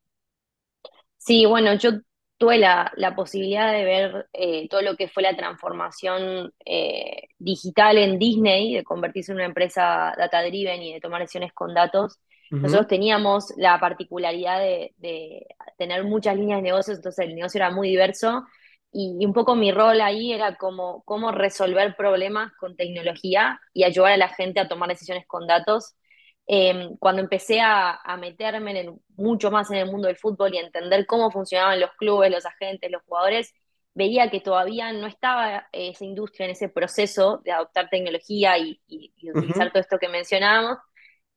[1.18, 1.92] Sí, bueno, yo
[2.44, 8.20] tuve la, posibilidad de ver eh, todo lo que fue la transformación eh, digital en
[8.20, 12.20] Disney, de convertirse en una empresa data driven y de tomar decisiones con datos.
[12.52, 17.88] Nosotros teníamos la particularidad de, tener muchas líneas de negocios, entonces el negocio era muy
[17.88, 18.44] diverso
[18.92, 24.12] y, un poco mi rol ahí era como cómo resolver problemas con tecnología y ayudar
[24.12, 25.96] a la gente a tomar decisiones con datos
[26.46, 31.06] Em, cuando empecé a, meterme mucho más en el mundo del fútbol y a entender
[31.06, 33.54] cómo funcionaban los clubes, los agentes, los jugadores,
[33.94, 38.82] veía que todavía no estaba esa industria en ese proceso de adoptar tecnología y,
[39.34, 40.80] utilizar todo esto que mencionábamos.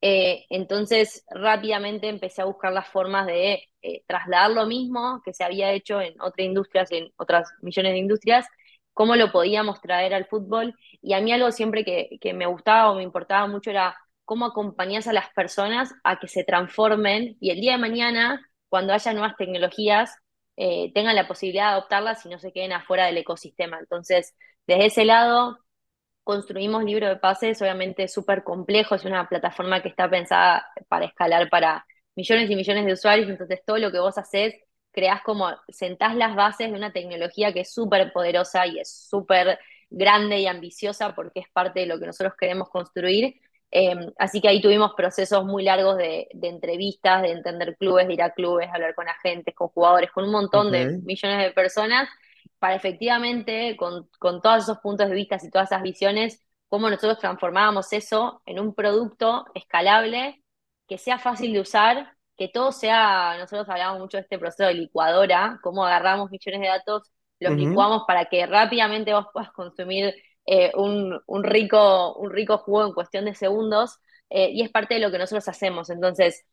[0.01, 5.45] Eh, entonces rápidamente empecé a buscar las formas de eh, trasladar lo mismo que se
[5.45, 8.47] había hecho en otras industrias, en otras millones de industrias,
[8.93, 10.75] cómo lo podíamos traer al fútbol.
[11.01, 14.45] Y a mí algo siempre que, que me gustaba o me importaba mucho era cómo
[14.47, 19.13] acompañas a las personas a que se transformen y el día de mañana, cuando haya
[19.15, 20.17] nuevas tecnologías,
[20.57, 23.79] eh, tengan la posibilidad de adoptarlas y no se queden afuera del ecosistema.
[23.79, 24.35] Entonces,
[24.67, 25.59] desde ese lado,
[26.25, 31.49] construimos libro de pases, obviamente súper complejo, es una plataforma que está pensada para escalar
[31.51, 31.87] para
[32.17, 34.55] millones y millones de usuarios, entonces todo lo que vos haces,
[34.91, 39.59] creás como, sentás las bases de una tecnología que es súper poderosa y es súper
[39.91, 43.41] grande y ambiciosa porque es parte de lo que nosotros queremos construir.
[43.79, 48.23] Em, así que ahí tuvimos procesos muy largos de, entrevistas, de entender clubes, de ir
[48.23, 52.09] a clubes, hablar con agentes, con jugadores, con un montón de millones de personas,
[52.59, 57.19] para efectivamente, con, con todos esos puntos de vista y todas esas visiones, cómo nosotros
[57.19, 60.43] transformábamos eso en un producto escalable,
[60.89, 64.73] que sea fácil de usar, que todo sea, nosotros hablamos mucho de este proceso de
[64.73, 70.15] licuadora, cómo agarramos millones de datos, los licuamos para que rápidamente vos puedas consumir
[70.47, 73.99] eh, un, rico, un rico jugo en cuestión de segundos,
[74.31, 75.91] eh, y es parte de lo que nosotros hacemos.
[75.91, 76.45] Entonces,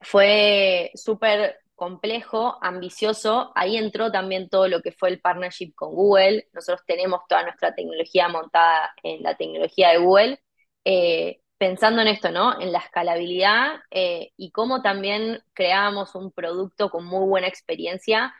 [0.00, 3.52] fue súper complejo, ambicioso.
[3.54, 6.48] Ahí entró también todo lo que fue el partnership con Google.
[6.52, 10.42] Nosotros tenemos toda nuestra tecnología montada en la tecnología de Google.
[10.84, 12.60] Eh, pensando en esto, ¿no?
[12.60, 18.32] En la escalabilidad y cómo también creamos un producto con muy buena experiencia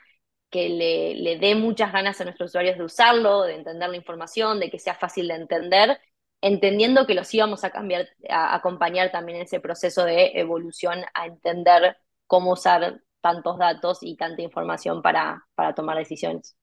[0.51, 4.71] que le, dé muchas ganas a nuestros usuarios de usarlo, de entender la información, de
[4.71, 6.01] que sea fácil de entender,
[6.41, 11.27] entendiendo que los íbamos a cambiar, a acompañar también en ese proceso de evolución, a
[11.27, 16.57] entender cómo usar tantos datos y tanta información para, para tomar decisiones.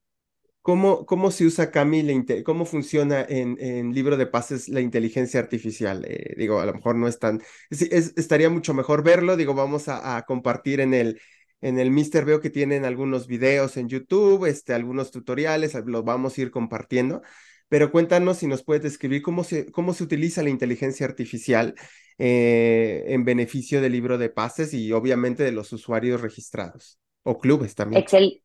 [0.62, 6.04] ¿Cómo, ¿Cómo, se usa, Cami, cómo funciona en, libro de pases la inteligencia artificial?
[6.08, 10.24] Eh, digo, a lo mejor no es tan, estaría mucho mejor verlo, digo, vamos a
[10.26, 11.22] compartir en el,
[11.62, 16.38] en el Mister veo que tienen algunos videos en YouTube, este, algunos tutoriales, los vamos
[16.38, 17.22] a ir compartiendo.
[17.68, 21.74] Pero cuéntanos si nos puedes describir cómo se, cómo se utiliza la inteligencia artificial
[22.18, 27.76] eh, en beneficio del libro de pases y obviamente de los usuarios registrados o clubes
[27.76, 28.02] también.
[28.04, 28.42] Excel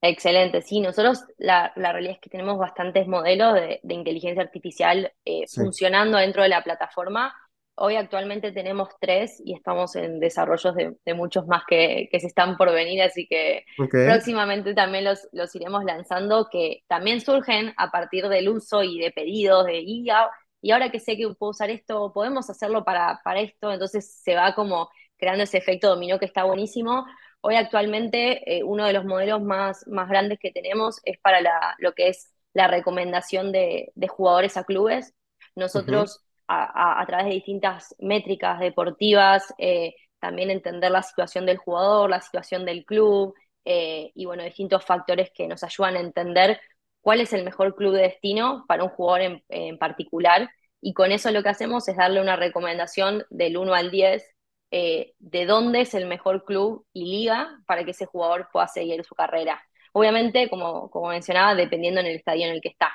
[0.00, 6.18] excelente, sí, nosotros la, realidad es que tenemos bastantes modelos de, inteligencia artificial eh, funcionando
[6.18, 7.34] dentro de la plataforma
[7.76, 12.72] Hoy actualmente tenemos tres y estamos en desarrollos de, muchos más que, se están por
[12.72, 18.48] venir, así que próximamente también los, los, iremos lanzando, que también surgen a partir del
[18.48, 22.48] uso y de pedidos de IA, y ahora que sé que puedo usar esto, podemos
[22.48, 27.06] hacerlo para, para esto, entonces se va como creando ese efecto dominó que está buenísimo.
[27.40, 31.74] Hoy actualmente eh, uno de los modelos más, más grandes que tenemos es para la,
[31.78, 35.12] lo que es la recomendación de, jugadores a clubes.
[35.54, 42.20] Nosotros a, través de distintas métricas deportivas, eh, también entender la situación del jugador, la
[42.20, 46.60] situación del club eh, y bueno, distintos factores que nos ayudan a entender
[47.00, 50.50] cuál es el mejor club de destino para un jugador en, particular.
[50.80, 54.24] Y con eso lo que hacemos es darle una recomendación del 1 al 10
[54.70, 59.04] eh, de dónde es el mejor club y liga para que ese jugador pueda seguir
[59.04, 59.62] su carrera.
[59.92, 62.92] Obviamente, como, como mencionaba, dependiendo en el estadio en el que está.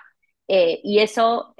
[0.47, 1.53] y eso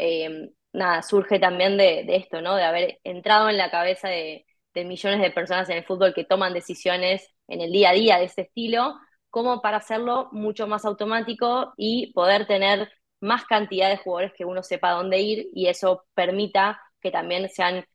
[0.73, 2.55] nada, surge también de, esto, ¿no?
[2.55, 6.53] De haber entrado en la cabeza de, millones de personas en el fútbol que toman
[6.53, 8.95] decisiones en el día a día de ese estilo,
[9.29, 14.63] como para hacerlo mucho más automático y poder tener más cantidad de jugadores que uno
[14.63, 17.85] sepa dónde ir y eso permita que también sean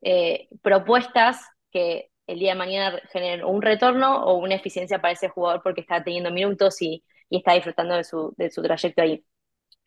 [0.00, 5.28] eh, propuestas que el día de mañana generen un retorno o una eficiencia para ese
[5.28, 9.24] jugador porque está teniendo minutos y, está disfrutando de su, de su trayecto ahí.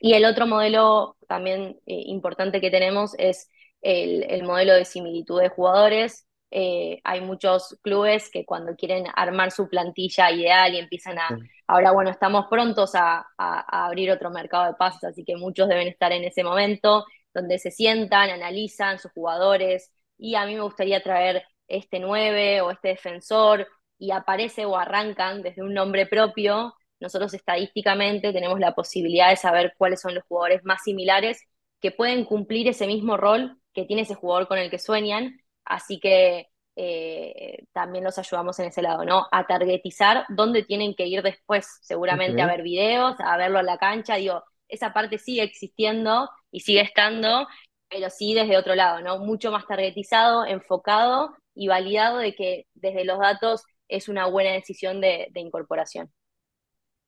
[0.06, 3.50] Y el otro modelo también eh, importante que tenemos es
[3.82, 6.28] el, modelo de similitud de jugadores.
[6.52, 11.30] Eh, hay muchos clubes que cuando quieren armar su plantilla ideal y empiezan a...
[11.66, 16.12] Ahora, bueno, estamos prontos a, abrir otro mercado de pases, así que muchos deben estar
[16.12, 21.44] en ese momento donde se sientan, analizan sus jugadores y a mí me gustaría traer
[21.68, 28.34] este 9 o este defensor y aparece o arrancan desde un nombre propio nosotros estadísticamente
[28.34, 31.44] tenemos la posibilidad de saber cuáles son los jugadores más similares
[31.82, 36.00] que pueden cumplir ese mismo rol que tiene ese jugador con el que sueñan, así
[36.00, 39.28] que eh, también los ayudamos en ese lado, ¿no?
[39.32, 43.78] A targetizar dónde tienen que ir después, seguramente a ver videos, a verlo en la
[43.78, 47.48] cancha, digo, esa parte sigue existiendo y sigue estando,
[47.90, 49.20] pero sí desde otro lado, ¿no?
[49.20, 55.02] Mucho más targetizado, enfocado y validado de que desde los datos es una buena decisión
[55.02, 56.12] de incorporación.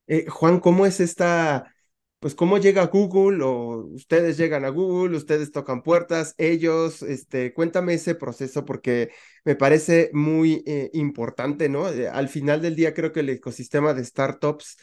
[0.08, 1.74] Eh, Juan, ¿cómo es esta,
[2.20, 7.93] pues cómo llega Google o ustedes llegan a Google, ustedes tocan puertas, ellos, este, cuéntame
[7.96, 9.12] ese proceso porque
[9.43, 11.89] me parece muy eh, importante, ¿no?
[11.89, 14.78] Eh, al final del día creo que el ecosistema de startups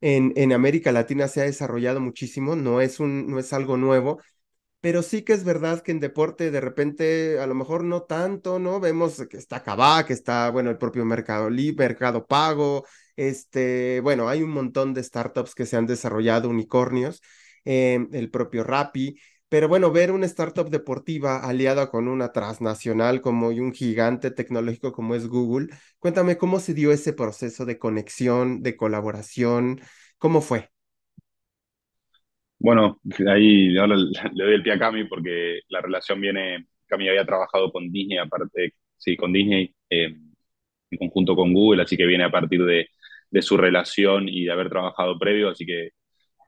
[0.00, 4.18] en, en América Latina se ha desarrollado muchísimo, no es, un, no es algo nuevo,
[4.80, 8.58] pero sí que es verdad que en deporte de repente a lo mejor no tanto,
[8.58, 8.80] ¿no?
[8.80, 12.86] Vemos que está Kavak, que está, bueno, el propio Mercado Libre, Mercado Pago,
[13.20, 17.20] este, bueno, hay un montón de startups que se han desarrollado, unicornios,
[17.66, 19.16] eh, el propio Rappi,
[19.50, 24.92] pero bueno, ver una startup deportiva aliada con una transnacional como y un gigante tecnológico
[24.92, 29.80] como es Google, cuéntame cómo se dio ese proceso de conexión, de colaboración,
[30.16, 30.70] ¿cómo fue?
[32.58, 37.70] Bueno, ahí le doy el pie a Cami porque la relación viene, Cami había trabajado
[37.70, 40.16] con Disney, aparte, sí, con Disney, eh,
[40.90, 42.88] en conjunto con Google, así que viene a partir de,
[43.30, 45.90] de su relación y de haber trabajado previo, así que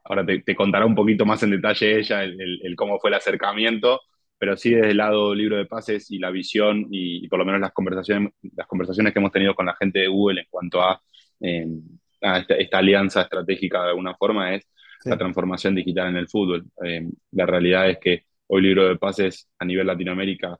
[0.03, 4.01] Ahora te, contará un poquito más en detalle ella el, cómo fue el acercamiento,
[4.37, 7.61] pero sí desde el lado libro de pases y la visión y, por lo menos
[7.61, 11.01] las conversaciones, las conversaciones que hemos tenido con la gente de Google en cuanto a,
[11.39, 14.67] esta, alianza estratégica de alguna forma es
[15.05, 16.65] la transformación digital en el fútbol.
[16.83, 20.57] Eh, la realidad es que hoy libro de pases a nivel Latinoamérica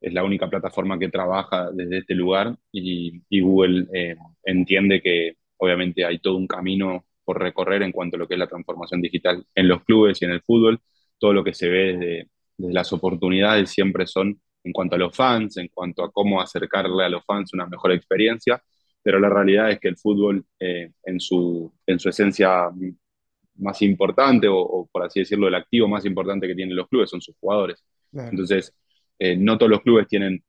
[0.00, 6.04] es la única plataforma que trabaja desde este lugar y, Google eh, entiende que obviamente
[6.04, 9.44] hay todo un camino por recorrer en cuanto a lo que es la transformación digital
[9.54, 10.80] en los clubes y en el fútbol.
[11.18, 15.56] Todo lo que se ve desde, las oportunidades siempre son en cuanto a los fans,
[15.56, 18.62] en cuanto a cómo acercarle a los fans una mejor experiencia,
[19.02, 22.70] pero la realidad es que el fútbol eh, en, su, en su esencia
[23.56, 27.20] más importante, o, por así decirlo, el activo más importante que tienen los clubes son
[27.20, 27.84] sus jugadores.
[28.12, 28.74] Entonces,
[29.18, 30.42] eh, no todos los clubes tienen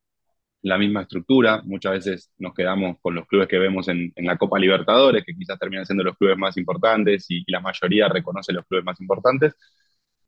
[0.62, 1.62] la misma estructura.
[1.64, 5.60] Muchas veces nos quedamos con los clubes que vemos en, la Copa Libertadores, que quizás
[5.60, 9.56] terminan siendo los clubes más importantes y, la mayoría reconoce los clubes más importantes,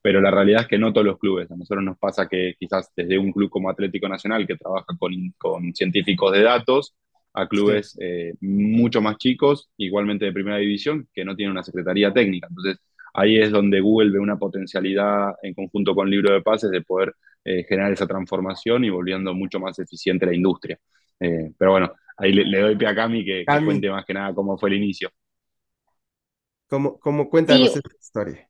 [0.01, 1.51] pero la realidad es que no todos los clubes.
[1.51, 5.13] A nosotros nos pasa que quizás desde un club como Atlético Nacional, que trabaja con,
[5.37, 6.95] con científicos de datos,
[7.33, 12.11] a clubes eh, mucho más chicos, igualmente de primera división, que no tienen una secretaría
[12.13, 12.47] técnica.
[12.49, 12.77] Entonces,
[13.13, 17.13] ahí es donde Google ve una potencialidad en conjunto con Libro de Pases de poder
[17.43, 20.79] eh, generar esa transformación y volviendo mucho más eficiente la industria.
[21.19, 24.57] Eh, pero bueno, ahí le, doy pie a Cami que, cuente más que nada cómo
[24.57, 25.09] fue el inicio.
[26.67, 28.47] ¿Cómo, cómo cuéntanos esta historia?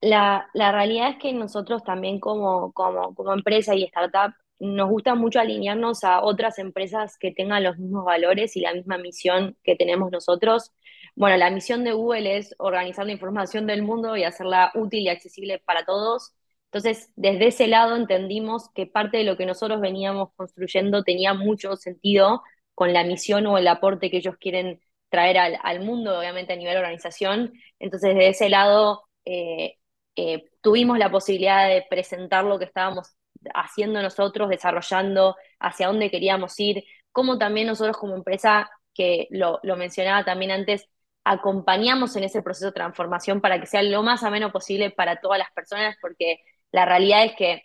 [0.00, 5.14] La, la, realidad es que nosotros también como, como, como empresa y startup nos gusta
[5.14, 9.76] mucho alinearnos a otras empresas que tengan los mismos valores y la misma misión que
[9.76, 10.72] tenemos nosotros.
[11.16, 15.08] Bueno, la misión de Google es organizar la información del mundo y hacerla útil y
[15.08, 16.34] accesible para todos.
[16.74, 21.76] Entonces, desde ese lado entendimos que parte de lo que nosotros veníamos construyendo tenía mucho
[21.76, 22.42] sentido
[22.74, 26.76] con la misión o el aporte que ellos quieren traer al, mundo, obviamente a nivel
[26.76, 27.52] organización.
[27.78, 29.76] Entonces, de ese lado, eh,
[30.16, 33.14] eh, tuvimos la posibilidad de presentar lo que estábamos
[33.54, 36.82] haciendo nosotros, desarrollando, hacia dónde queríamos ir,
[37.12, 40.88] como también nosotros como empresa, que lo, lo mencionaba también antes,
[41.22, 45.38] acompañamos en ese proceso de transformación para que sea lo más ameno posible para todas
[45.38, 46.40] las personas, porque
[46.74, 47.62] la realidad es que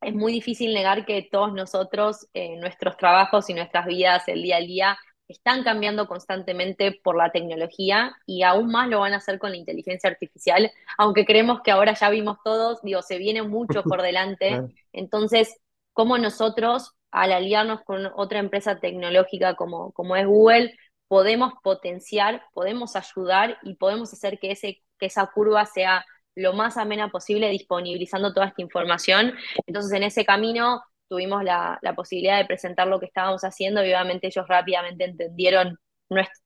[0.00, 4.56] es muy difícil negar que todos nosotros, eh, nuestros trabajos y nuestras vidas, el día
[4.56, 9.38] a día, están cambiando constantemente por la tecnología y aún más lo van a hacer
[9.38, 13.84] con la inteligencia artificial, aunque creemos que ahora ya vimos todos, digo, se viene mucho
[13.84, 14.60] por delante.
[14.92, 15.56] Entonces,
[15.92, 22.96] ¿cómo nosotros, al aliarnos con otra empresa tecnológica como, como es Google, podemos potenciar, podemos
[22.96, 26.04] ayudar y podemos hacer que, ese, que esa curva sea
[26.40, 29.34] lo más amena posible, disponibilizando toda esta información.
[29.66, 34.28] Entonces, en ese camino tuvimos la, posibilidad de presentar lo que estábamos haciendo y obviamente
[34.28, 35.78] ellos rápidamente entendieron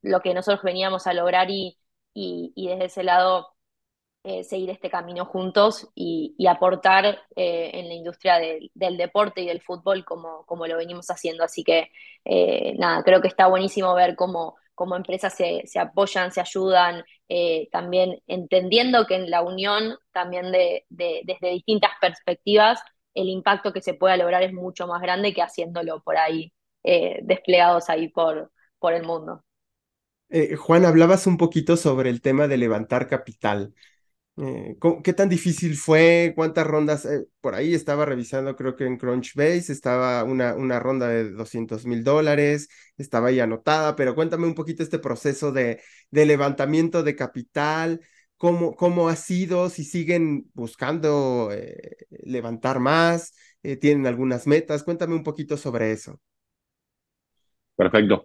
[0.03, 1.79] lo que nosotros veníamos a lograr y,
[2.15, 3.49] desde ese lado
[4.25, 9.61] eh, seguir este camino juntos y, aportar eh, en la industria del deporte y del
[9.61, 11.45] fútbol como, como lo venimos haciendo.
[11.45, 11.91] Así que,
[12.25, 17.05] eh, nada, creo que está buenísimo ver cómo, cómo empresas se, apoyan, se ayudan,
[17.73, 22.81] también entendiendo que en la unión, también de, desde distintas perspectivas,
[23.15, 26.53] el impacto que se pueda lograr es mucho más grande que haciéndolo por ahí,
[27.23, 29.43] desplegados ahí por, por el mundo.
[30.59, 33.75] Juan, hablabas un poquito sobre el tema de levantar capital.
[34.37, 36.33] Eh, ¿Qué tan difícil fue?
[36.35, 37.05] ¿Cuántas rondas?
[37.07, 41.87] Eh, por ahí estaba revisando, creo que en Crunchbase estaba una, una ronda de 200
[41.87, 42.69] mil dólares,
[42.99, 45.81] estaba ahí anotada, pero cuéntame un poquito este proceso de,
[46.11, 48.01] de levantamiento de capital,
[48.37, 53.35] cómo, cómo ha sido, si siguen buscando eh, levantar más,
[53.81, 56.21] tienen algunas metas, cuéntame un poquito sobre eso.
[57.77, 58.25] Perfecto.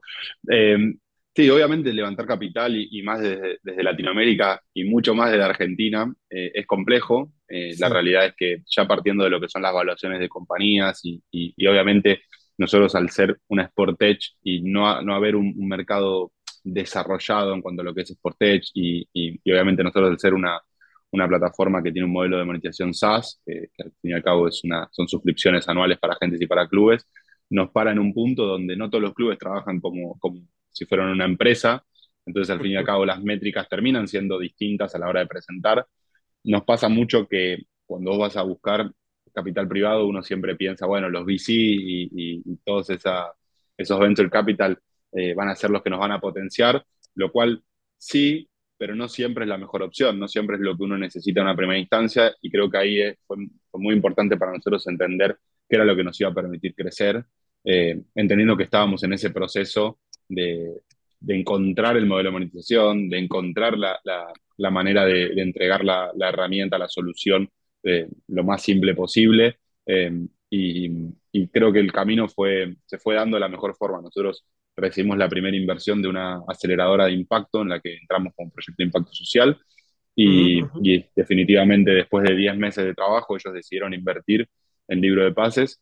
[1.36, 6.66] Sí, obviamente levantar capital y, más desde, Latinoamérica y mucho más desde Argentina eh, es
[6.66, 7.32] complejo.
[7.48, 11.00] Eh, la realidad es que ya partiendo de lo que son las evaluaciones de compañías
[11.04, 11.22] y,
[11.68, 12.22] obviamente
[12.58, 17.86] nosotros al ser una Sportech y no, no haber un, mercado desarrollado en cuanto a
[17.86, 20.60] lo que es Sportech y, y, obviamente nosotros al ser una,
[21.12, 24.48] una plataforma que tiene un modelo de monetización SaaS, que al fin y al cabo
[24.48, 27.08] es una, son suscripciones anuales para agentes y para clubes,
[27.50, 30.42] nos para en un punto donde no todos los clubes trabajan como, como
[30.80, 31.86] si fueran una empresa,
[32.26, 35.28] entonces al fin y al cabo las métricas terminan siendo distintas a la hora de
[35.28, 35.86] presentar.
[36.44, 38.90] Nos pasa mucho que cuando vos vas a buscar
[39.34, 43.34] capital privado, uno siempre piensa, bueno, los VC y, todos esa,
[43.78, 44.80] esos venture capital
[45.12, 46.84] eh, van a ser los que nos van a potenciar,
[47.16, 47.62] lo cual
[47.98, 51.42] sí, pero no siempre es la mejor opción, no siempre es lo que uno necesita
[51.42, 53.38] en una primera instancia y creo que ahí fue,
[53.74, 57.26] muy importante para nosotros entender qué era lo que nos iba a permitir crecer,
[57.66, 60.00] eh, entendiendo que estábamos en ese proceso
[60.30, 60.82] de,
[61.20, 64.00] de encontrar el modelo de monetización, de encontrar la,
[64.58, 67.50] la, manera de, de entregar la, la, herramienta, la solución
[67.84, 69.58] eh, lo más simple posible.
[69.86, 70.12] Eh,
[70.50, 70.90] y,
[71.32, 74.02] y, creo que el camino fue, se fue dando de la mejor forma.
[74.02, 78.46] Nosotros recibimos la primera inversión de una aceleradora de impacto en la que entramos con
[78.46, 79.58] un proyecto de impacto social.
[80.16, 84.48] Y, y definitivamente después de 10 meses de trabajo ellos decidieron invertir
[84.88, 85.82] en libro de pases.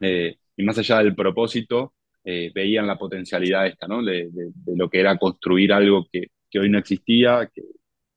[0.00, 1.94] Eh, y más allá del propósito,
[2.28, 4.02] eh, veían la potencialidad esta, ¿no?
[4.02, 7.62] De, de, lo que era construir algo que, que hoy no existía, que,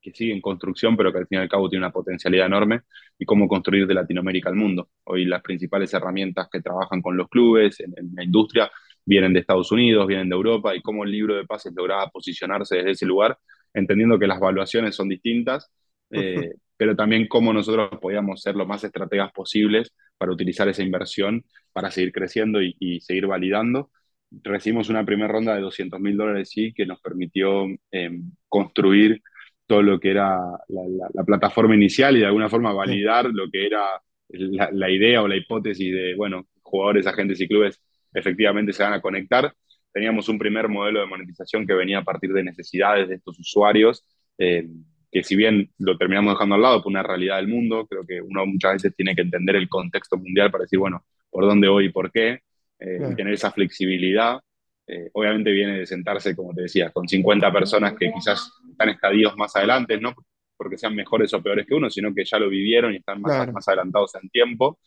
[0.01, 2.81] que, sigue en construcción, pero que al fin y al cabo tiene una potencialidad enorme,
[3.19, 4.89] y cómo construir de Latinoamérica al mundo.
[5.03, 8.71] Hoy las principales herramientas que trabajan con los clubes en, en la industria
[9.05, 12.77] vienen de Estados Unidos, vienen de Europa, y cómo el libro de pases lograba posicionarse
[12.77, 13.37] desde ese lugar,
[13.75, 15.71] entendiendo que las valuaciones son distintas,
[16.09, 21.43] eh, pero también cómo nosotros podíamos ser lo más estrategas posibles para utilizar esa inversión
[21.71, 23.91] para seguir creciendo y, y seguir validando
[24.31, 29.21] recibimos una primera ronda de 200 mil dólares, sí, que nos permitió eh, construir
[29.65, 33.67] todo lo que era la, la, plataforma inicial y de alguna forma validar lo que
[33.67, 33.85] era
[34.29, 37.79] la, la, idea o la hipótesis de, bueno, jugadores, agentes y clubes
[38.13, 39.53] efectivamente se van a conectar.
[39.93, 44.05] Teníamos un primer modelo de monetización que venía a partir de necesidades de estos usuarios,
[44.37, 44.67] eh,
[45.11, 48.21] que si bien lo terminamos dejando al lado por una realidad del mundo, creo que
[48.21, 51.85] uno muchas veces tiene que entender el contexto mundial para decir, bueno, por dónde voy
[51.85, 52.41] y por qué,
[52.79, 54.39] eh, y tener esa flexibilidad.
[54.87, 59.35] Eh, obviamente viene de sentarse, como te decía, con 50 personas que quizás están estadios
[59.37, 60.15] más adelante, no
[60.59, 63.33] porque sean mejores o peores que uno, sino que ya lo vivieron y están más,
[63.33, 63.53] claro.
[63.53, 64.77] más adelantados en tiempo.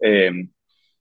[0.00, 0.32] Eh,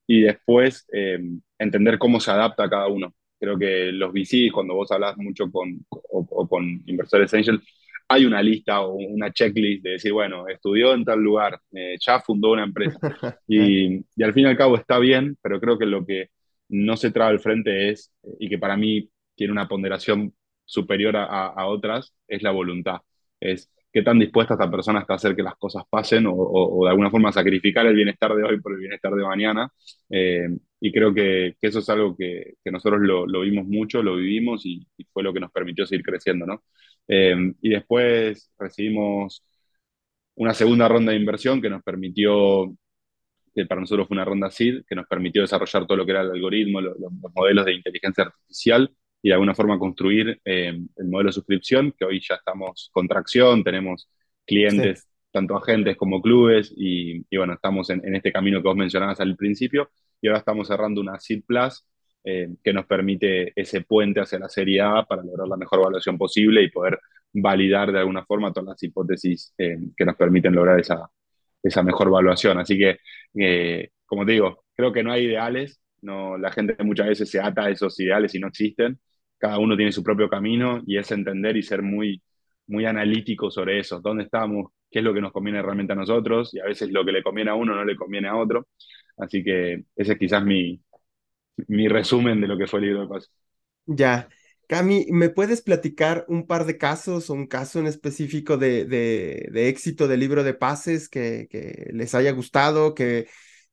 [0.06, 1.20] y después eh,
[1.58, 3.16] entender cómo se adapta a cada uno.
[3.40, 7.60] Creo que los VCs, cuando vos hablas mucho con, o, o con inversores angel,
[8.08, 12.20] hay una lista o una checklist de decir, bueno, estudió en tal lugar, eh, ya
[12.20, 13.00] fundó una empresa.
[13.48, 16.30] Y, y, al fin y al cabo está bien, pero creo que lo que
[16.70, 20.34] no se trae al frente es, y que para mí tiene una ponderación
[20.66, 22.98] superior a, otras, es la voluntad.
[23.40, 26.90] Es qué tan dispuesta esta persona está a hacer que las cosas pasen o, de
[26.90, 29.72] alguna forma sacrificar el bienestar de hoy por el bienestar de mañana.
[30.10, 30.48] Eh,
[30.80, 34.86] y creo que, eso es algo que, que nosotros lo, vimos mucho, lo vivimos y,
[35.12, 36.46] fue lo que nos permitió seguir creciendo.
[36.46, 36.64] ¿no?
[37.08, 39.44] Eh, y después recibimos
[40.36, 42.74] una segunda ronda de inversión que nos permitió
[43.54, 46.22] que para nosotros fue una ronda SID, que nos permitió desarrollar todo lo que era
[46.22, 48.92] el algoritmo, los, los modelos de inteligencia artificial
[49.22, 53.08] y de alguna forma construir eh, el modelo de suscripción, que hoy ya estamos con
[53.08, 54.10] tracción, tenemos
[54.46, 55.08] clientes, sí.
[55.32, 59.20] tanto agentes como clubes, y, y bueno, estamos en, en, este camino que vos mencionabas
[59.20, 59.92] al principio,
[60.22, 61.86] y ahora estamos cerrando una SID Plus
[62.24, 66.18] eh, que nos permite ese puente hacia la Serie A para lograr la mejor evaluación
[66.18, 67.00] posible y poder
[67.32, 71.10] validar de alguna forma todas las hipótesis eh, que nos permiten lograr esa,
[71.64, 72.58] esa mejor evaluación.
[72.60, 72.98] Así que,
[73.36, 77.40] eh, como te digo, creo que no hay ideales, no, la gente muchas veces se
[77.42, 79.00] ata a esos ideales y no existen.
[79.38, 82.22] Cada uno tiene su propio camino y es entender y ser muy,
[82.68, 84.00] muy analítico sobre eso.
[84.02, 84.72] ¿Dónde estamos?
[84.90, 86.54] ¿Qué es lo que nos conviene realmente a nosotros?
[86.54, 88.68] Y a veces lo que le conviene a uno no le conviene a otro.
[89.18, 90.82] Así que ese es quizás mi,
[91.68, 93.32] mi resumen de lo que fue el libro de pases.
[93.88, 94.30] Ya.
[94.70, 99.68] Cami, ¿me puedes platicar un par de casos o un caso en específico de, de,
[99.68, 103.28] éxito del libro de pases que, que les haya gustado, que,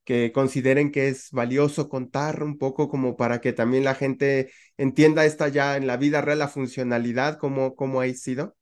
[0.04, 5.26] que consideren que es valioso contar un poco como para que también la gente entienda
[5.26, 8.56] esta ya en la vida real, la funcionalidad, cómo, cómo ha sido?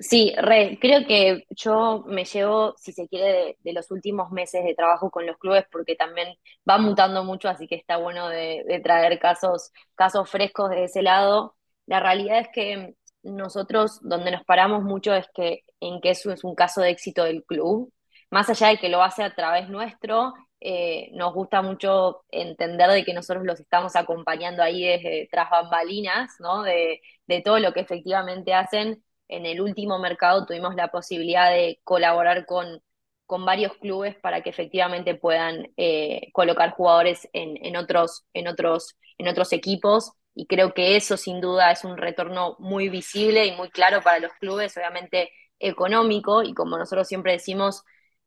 [0.00, 4.74] Sí, re, creo que yo me llevo, si se quiere, de, los últimos meses de
[4.76, 6.28] trabajo con los clubes, porque también
[6.68, 11.56] va mutando mucho, así que está bueno de, traer casos, casos frescos de ese lado.
[11.86, 12.94] La realidad es que
[13.24, 17.24] nosotros, donde nos paramos mucho es que en que eso es un caso de éxito
[17.24, 17.92] del club,
[18.30, 23.04] más allá de que lo hace a través nuestro, eh, nos gusta mucho entender de
[23.04, 26.62] que nosotros los estamos acompañando ahí desde tras bambalinas, ¿no?
[26.62, 27.00] De
[27.44, 32.82] todo lo que efectivamente hacen en el último mercado tuvimos la posibilidad de colaborar con,
[33.26, 38.96] con varios clubes para que efectivamente puedan eh, colocar jugadores en, en, otros, en, otros,
[39.18, 40.12] en otros equipos.
[40.34, 44.20] Y creo que eso sin duda es un retorno muy visible y muy claro para
[44.20, 44.76] los clubes.
[44.76, 47.84] Obviamente económico y como nosotros siempre decimos,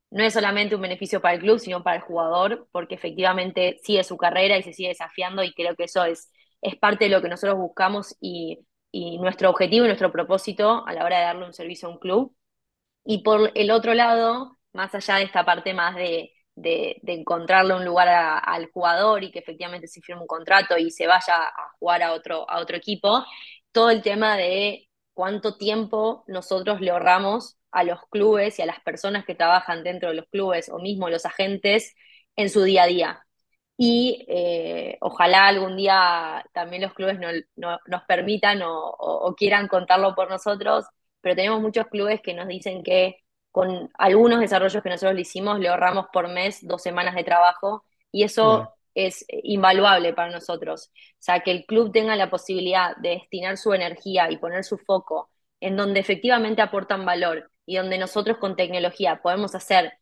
[0.10, 4.04] no es solamente un beneficio para el club, sino para el jugador, porque efectivamente sigue
[4.04, 6.30] su carrera y se sigue desafiando y creo que eso es,
[6.62, 8.60] es parte de lo que nosotros buscamos y,
[8.92, 12.00] y nuestro objetivo y nuestro propósito a la hora de darle un servicio a un
[12.00, 12.36] club.
[13.06, 17.86] Y por el otro lado, más allá de esta parte más de, de, encontrarle un
[17.86, 22.04] lugar al jugador y que efectivamente se firme un contrato y se vaya a jugar
[22.04, 23.26] a otro, a otro equipo,
[23.72, 28.82] todo el tema de cuánto tiempo nosotros le ahorramos a los clubes y a las
[28.82, 31.96] personas que trabajan dentro de los clubes o mismo los agentes
[32.36, 33.26] en su día a día.
[33.84, 40.30] Y eh, ojalá algún día también los clubes no, nos permitan o, quieran contarlo por
[40.30, 40.86] nosotros,
[41.20, 45.60] pero tenemos muchos clubes que nos dicen que con algunos desarrollos que nosotros le hicimos
[45.60, 50.92] le ahorramos por mes dos semanas de trabajo y eso es invaluable para nosotros.
[50.94, 54.78] O sea, que el club tenga la posibilidad de destinar su energía y poner su
[54.78, 59.94] foco en donde efectivamente aportan valor y donde nosotros con tecnología podemos hacer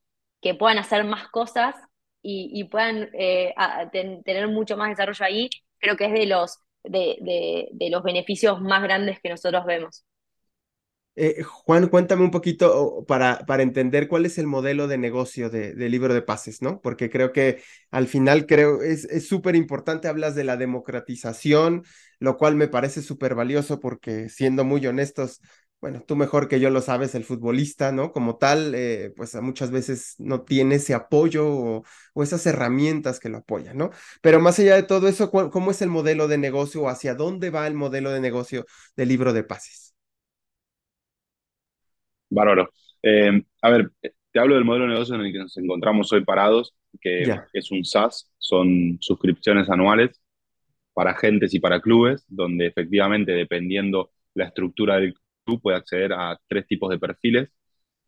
[0.41, 1.75] que puedan hacer más cosas
[2.21, 3.53] y, puedan eh,
[3.91, 5.49] tener mucho más desarrollo ahí,
[5.79, 10.05] creo que es de los, de, los beneficios más grandes que nosotros vemos.
[11.15, 15.73] Eh, Juan, cuéntame un poquito para, para entender cuál es el modelo de negocio de,
[15.89, 16.79] libro de pases, ¿no?
[16.81, 17.61] Porque creo que
[17.91, 21.83] al final creo es súper importante, hablas de la democratización,
[22.19, 25.41] lo cual me parece súper valioso porque siendo muy honestos,
[25.81, 28.11] bueno, tú mejor que yo lo sabes, el futbolista, ¿no?
[28.11, 31.83] Como tal, eh, pues muchas veces no tiene ese apoyo o,
[32.21, 33.91] esas herramientas que lo apoyan, ¿no?
[34.21, 37.49] Pero más allá de todo eso, ¿cómo es el modelo de negocio o hacia dónde
[37.49, 38.65] va el modelo de negocio
[38.97, 39.95] del libro de pases?
[42.29, 42.69] Bárbaro.
[43.01, 46.25] Eh, a ver, te hablo del modelo de negocio en el que nos encontramos hoy
[46.25, 47.23] parados, que
[47.53, 50.19] es un SaaS, son suscripciones anuales
[50.93, 55.15] para agentes y para clubes, donde efectivamente, dependiendo la estructura del
[55.61, 57.49] puede acceder a tres tipos de perfiles.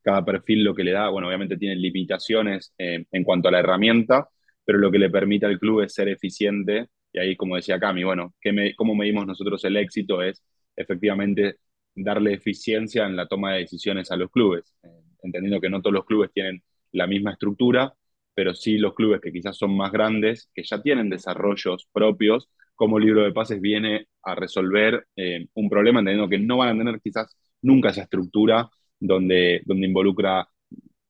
[0.03, 3.59] Cada perfil lo que le da, bueno, obviamente tiene limitaciones eh, en cuanto a la
[3.59, 4.29] herramienta,
[4.65, 6.87] pero lo que le permite al club es ser eficiente.
[7.13, 10.21] Y ahí, como decía Cami, bueno, ¿qué ¿cómo medimos nosotros el éxito?
[10.21, 10.43] Es
[10.75, 11.57] efectivamente
[11.95, 14.89] darle eficiencia en la toma de decisiones a los clubes, eh,
[15.23, 17.93] entendiendo que no todos los clubes tienen la misma estructura,
[18.33, 22.49] pero sí los clubes que quizás son más grandes, que ya tienen desarrollos propios,
[22.81, 26.83] como libro de pases viene a resolver eh, un problema, entendiendo que no van a
[26.83, 28.67] tener quizás nunca esa estructura
[28.99, 30.47] donde, donde involucra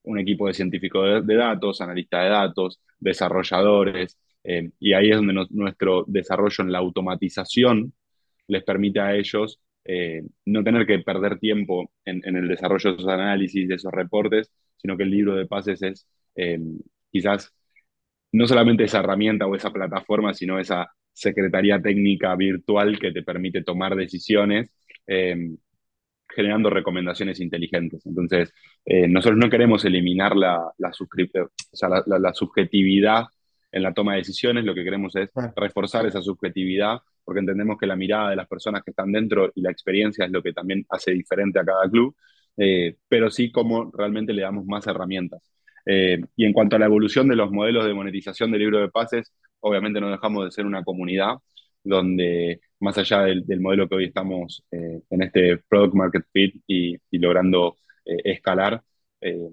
[0.03, 5.47] un equipo de científicos de, datos, analistas de datos, desarrolladores, eh, y ahí es donde
[5.51, 7.93] nuestro desarrollo en la automatización
[8.47, 13.07] les permite a ellos eh, no tener que perder tiempo en, el desarrollo de esos
[13.09, 16.05] análisis, de esos reportes, sino que el libro de pases es
[17.09, 17.53] quizás
[18.34, 23.64] no solamente esa herramienta o esa plataforma, sino esa secretaría técnica virtual que te permite
[23.64, 24.72] tomar decisiones
[25.07, 25.55] eh,
[26.34, 28.05] generando recomendaciones inteligentes.
[28.05, 28.53] Entonces,
[28.86, 30.91] eh, nosotros no queremos eliminar la, la,
[32.20, 33.26] la, subjetividad
[33.72, 37.88] en la toma de decisiones, lo que queremos es reforzar esa subjetividad, porque entendemos que
[37.88, 40.86] la mirada de las personas que están dentro y la experiencia es lo que también
[40.89, 42.16] hace diferente a cada club,
[42.57, 45.41] eh, pero sí como realmente le damos más herramientas.
[45.86, 49.34] Y en cuanto a la evolución de los modelos de monetización del libro de pases,
[49.61, 51.36] obviamente no dejamos de ser una comunidad
[51.84, 56.97] donde más allá del, modelo que hoy estamos eh, en este Product Market Fit y,
[57.11, 58.84] logrando eh, escalar,
[59.21, 59.49] eh,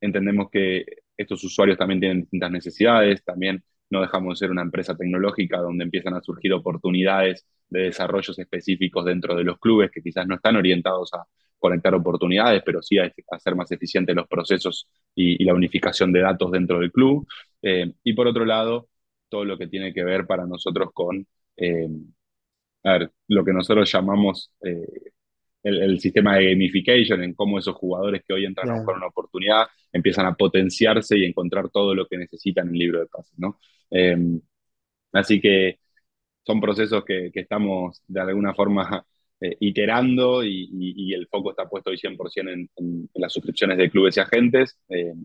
[0.00, 0.84] entendemos que
[1.16, 5.84] estos usuarios también tienen distintas necesidades, también no dejamos de ser una empresa tecnológica donde
[5.84, 10.56] empiezan a surgir oportunidades de desarrollos específicos dentro de los clubes que quizás no están
[10.56, 11.24] orientados a
[11.58, 16.50] conectar oportunidades, pero sí a, hacer más eficientes los procesos y, la unificación de datos
[16.50, 17.26] dentro del club.
[17.62, 18.88] y por otro lado,
[19.28, 21.88] todo lo que tiene que ver para nosotros con eh,
[23.28, 25.10] lo que nosotros llamamos eh,
[25.62, 30.26] el, sistema de gamification, en cómo esos jugadores que hoy entran con una oportunidad empiezan
[30.26, 33.58] a potenciarse y encontrar todo lo que necesitan en el libro de pases, ¿no?
[35.12, 35.78] Así que
[36.46, 39.04] son procesos que, estamos de alguna forma
[39.40, 44.16] eh, iterando y, el foco está puesto hoy 100% en, en, las suscripciones de clubes
[44.16, 44.78] y agentes.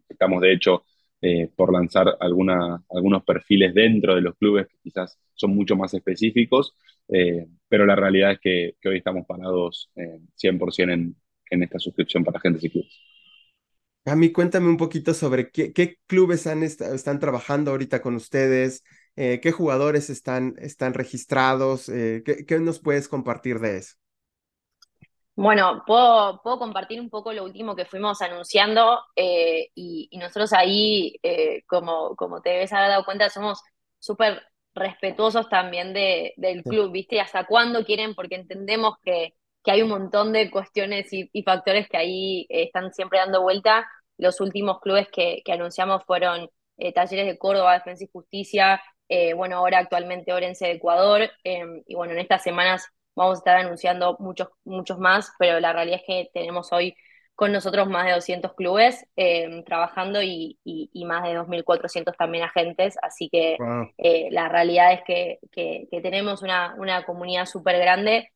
[0.09, 0.83] estamos, de hecho,
[1.25, 6.75] eh, por lanzar algunos perfiles dentro de los clubes que quizás son mucho más específicos,
[7.07, 9.89] eh, pero la realidad es que, hoy estamos parados
[10.35, 11.15] 100% eh, en,
[11.49, 12.99] en, esta suscripción para agentes y clubes.
[14.03, 18.83] A mí cuéntame un poquito sobre qué, clubes están trabajando ahorita con ustedes,
[19.15, 20.57] qué jugadores están,
[20.93, 23.95] registrados, ¿qué, ¿qué, nos puedes compartir de eso?
[25.35, 31.15] Bueno, puedo, puedo, compartir un poco lo último que fuimos anunciando eh, y, nosotros ahí,
[31.23, 33.59] eh, como, como te debes haber dado cuenta, somos
[33.97, 34.43] súper
[34.75, 37.19] respetuosos también de, del club, ¿viste?
[37.19, 38.13] ¿Hasta cuándo quieren?
[38.13, 43.19] Porque entendemos que, que hay un montón de cuestiones y, factores que ahí están siempre
[43.19, 43.87] dando vuelta.
[44.17, 46.49] Los últimos clubes que, anunciamos fueron
[46.93, 48.81] Talleres de Córdoba, Defensa y Justicia,
[49.35, 53.57] bueno, ahora actualmente Orense de Ecuador, em, y bueno, en estas semanas vamos a estar
[53.57, 56.95] anunciando muchos, muchos más, pero la realidad es que tenemos hoy
[57.35, 60.59] con nosotros más de 200 clubes em, trabajando y,
[61.05, 63.57] más de 2.400 también agentes, así que
[63.97, 65.39] eh, la realidad es que,
[66.01, 68.29] tenemos una, comunidad súper grande.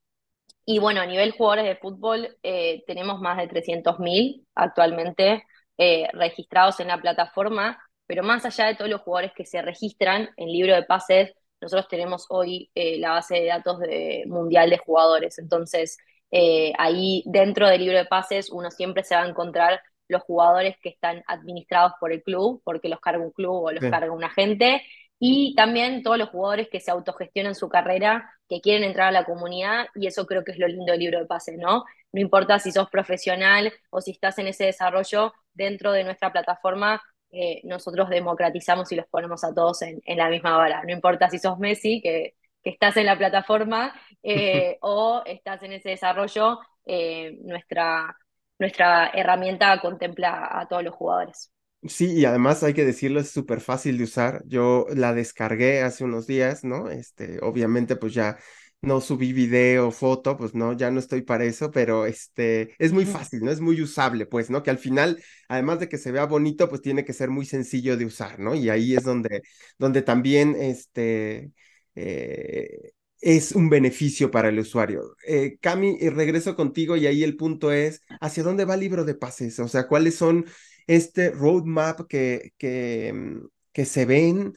[0.66, 5.44] Y bueno, a nivel jugadores de fútbol, eh, tenemos más de 300.000 actualmente
[5.78, 10.30] eh, registrados en la plataforma, pero más allá de todos los jugadores que se registran
[10.36, 15.40] en libro de pases, nosotros tenemos hoy la base de datos de, mundial de jugadores.
[15.40, 15.98] Entonces,
[16.32, 20.76] eh, ahí dentro del libro de pases uno siempre se va a encontrar los jugadores
[20.82, 24.24] que están administrados por el club, porque los carga un club o los carga un
[24.24, 24.82] agente,
[25.20, 29.26] y también todos los jugadores que se autogestionan su carrera, que quieren entrar a la
[29.26, 31.84] comunidad, y eso creo que es lo lindo del libro de pases, ¿no?
[32.14, 37.02] No importa si sos profesional o si estás en ese desarrollo dentro de nuestra plataforma,
[37.32, 40.84] eh, nosotros democratizamos y los ponemos a todos en, en la misma vara.
[40.84, 45.90] No importa si sos Messi, que estás en la plataforma eh, o estás en ese
[45.90, 48.16] desarrollo, eh, nuestra,
[48.60, 51.52] nuestra herramienta contempla a todos los jugadores.
[51.88, 54.42] Sí, y además hay que decirlo, es súper fácil de usar.
[54.48, 56.90] Yo la descargué hace unos días, ¿no?
[56.90, 58.38] Este, obviamente, pues ya
[58.82, 63.06] no subí video, foto, pues no, ya no estoy para eso, pero este, es muy
[63.06, 63.52] fácil, ¿no?
[63.52, 64.64] Es muy usable, pues, ¿no?
[64.64, 67.98] Que al final, además de que se vea bonito, pues tiene que ser muy sencillo
[67.98, 68.56] de usar, ¿no?
[68.56, 69.42] Y ahí es donde,
[69.78, 71.52] donde también, este,
[71.96, 75.16] eh, es un beneficio para el usuario.
[75.28, 79.16] Eh, Cami, regreso contigo y ahí el punto es, ¿hacia dónde va el libro de
[79.16, 79.60] pases?
[79.60, 80.46] O sea, ¿cuáles son
[80.86, 84.54] este roadmap que, que, mm, que se ven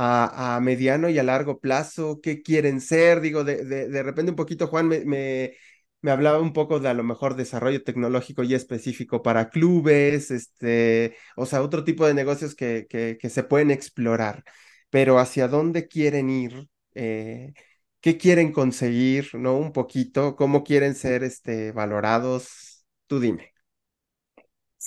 [0.00, 2.20] a, mediano y a largo plazo?
[2.22, 3.20] ¿Qué quieren ser?
[3.20, 5.54] Digo, de, de, repente un poquito, Juan, me, me,
[6.02, 11.16] me, hablaba un poco de a lo mejor desarrollo tecnológico y específico para clubes, este,
[11.36, 14.44] o sea, otro tipo de negocios que, que, que se pueden explorar.
[14.90, 16.68] Pero ¿hacia dónde quieren ir?
[16.94, 17.52] Eh,
[18.00, 19.56] qué quieren conseguir, ¿no?
[19.56, 22.84] Un poquito, cómo quieren ser este, valorados.
[23.06, 23.52] Tú dime.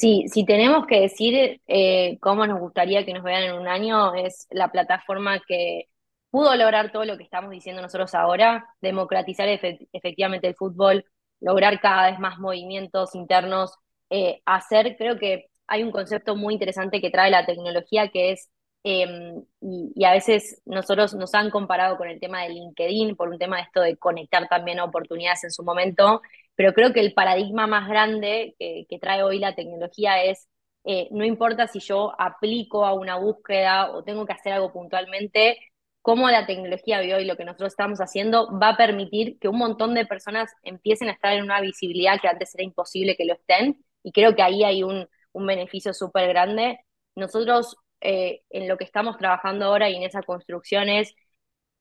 [0.02, 4.16] Sí, si tenemos que decir eh, cómo nos gustaría que nos vean en un año,
[4.16, 5.90] es la plataforma que
[6.32, 11.06] pudo lograr todo lo que estamos diciendo nosotros ahora, democratizar efectivamente el fútbol,
[11.40, 13.76] lograr cada vez más movimientos internos,
[14.10, 18.50] eh, hacer, creo que hay un concepto muy interesante que trae la tecnología que es
[18.84, 23.38] Em, y, a veces nosotros nos han comparado con el tema de LinkedIn por un
[23.38, 26.22] tema de esto de conectar también oportunidades en su momento,
[26.56, 30.48] pero creo que el paradigma más grande que, trae hoy la tecnología es,
[30.86, 35.58] eh, no importa si yo aplico a una búsqueda o tengo que hacer algo puntualmente,
[36.02, 39.58] cómo la tecnología de hoy, lo que nosotros estamos haciendo, va a permitir que un
[39.58, 43.34] montón de personas empiecen a estar en una visibilidad que antes era imposible que lo
[43.34, 46.80] estén, y creo que ahí hay un, un beneficio súper grande.
[47.16, 51.14] Nosotros eh, en lo que estamos trabajando ahora y en esa construcción es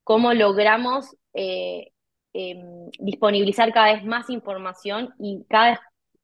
[0.04, 1.92] cómo logramos eh,
[2.32, 5.78] em, disponibilizar cada vez más información y cada vez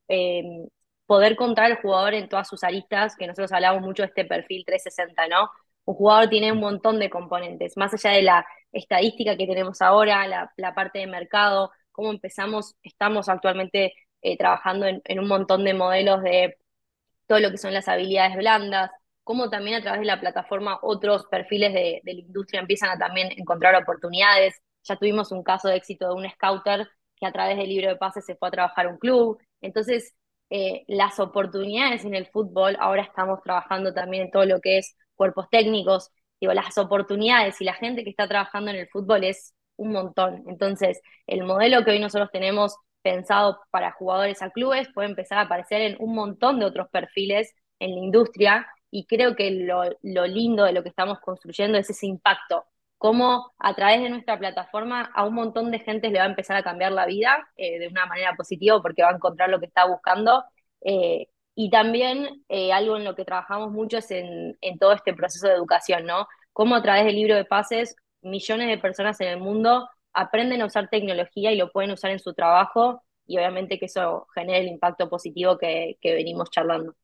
[0.09, 0.69] em,
[1.07, 4.65] poder contar al jugador en todas sus aristas, que nosotros hablamos mucho de este perfil
[4.67, 5.51] 360, ¿no?
[5.85, 10.27] Un jugador tiene un montón de componentes, más allá de la estadística que tenemos ahora,
[10.27, 15.75] la, parte de mercado, cómo empezamos, estamos actualmente eh, trabajando en, en un montón de
[15.75, 16.57] modelos de
[17.27, 18.91] todo lo que son las habilidades blandas,
[19.27, 23.33] cómo también a través de la plataforma otros perfiles de, la industria empiezan a también
[23.37, 24.55] encontrar oportunidades.
[24.87, 27.97] Ya tuvimos un caso de éxito de un scouter que a través del libro de
[27.97, 29.39] pases se fue a trabajar un club.
[29.61, 30.15] Entonces,
[30.51, 34.97] eh, las oportunidades en el fútbol, ahora estamos trabajando también en todo lo que es
[35.15, 36.11] cuerpos técnicos,
[36.41, 40.45] digo, las oportunidades y la gente que está trabajando en el fútbol es un montón.
[40.47, 45.43] Entonces, el modelo que hoy nosotros tenemos pensado para jugadores a clubes puede empezar a
[45.43, 50.65] aparecer en un montón de otros perfiles en la industria y creo que lo, lindo
[50.65, 52.65] de lo que estamos construyendo es ese impacto,
[52.99, 56.57] cómo a través de nuestra plataforma a un montón de gente le va a empezar
[56.57, 59.67] a cambiar la vida eh, de una manera positiva porque va a encontrar lo que
[59.67, 60.45] está buscando.
[60.83, 65.49] Eh, y también eh, algo en lo que trabajamos mucho es en, todo este proceso
[65.49, 66.27] de educación, ¿no?
[66.53, 70.67] Cómo a través del libro de pases millones de personas en el mundo aprenden a
[70.67, 74.69] usar tecnología y lo pueden usar en su trabajo y obviamente que eso genere el
[74.69, 76.95] impacto positivo que venimos charlando.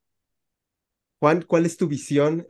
[1.22, 2.44] Juan, ¿cuál es tu visión?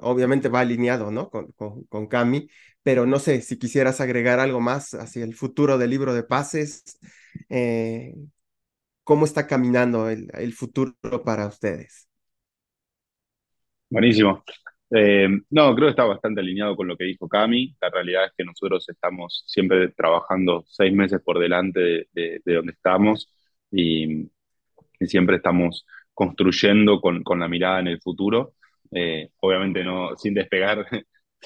[0.00, 1.30] Obviamente va alineado, ¿no?
[1.30, 2.48] Con, Cami,
[2.86, 7.00] pero no sé si quisieras agregar algo más hacia el futuro del libro de pases.
[7.50, 8.14] Eh,
[9.02, 12.08] ¿Cómo está caminando el, futuro para ustedes?
[13.90, 14.44] Buenísimo.
[14.94, 17.76] Eh, no, creo que está bastante alineado con lo que dijo Cami.
[17.80, 23.34] La realidad es que nosotros estamos siempre trabajando seis meses por delante de, donde estamos
[23.68, 24.30] y,
[25.00, 25.84] siempre estamos
[26.14, 28.54] construyendo con, la mirada en el futuro.
[28.92, 30.86] Eh, obviamente no sin despegar,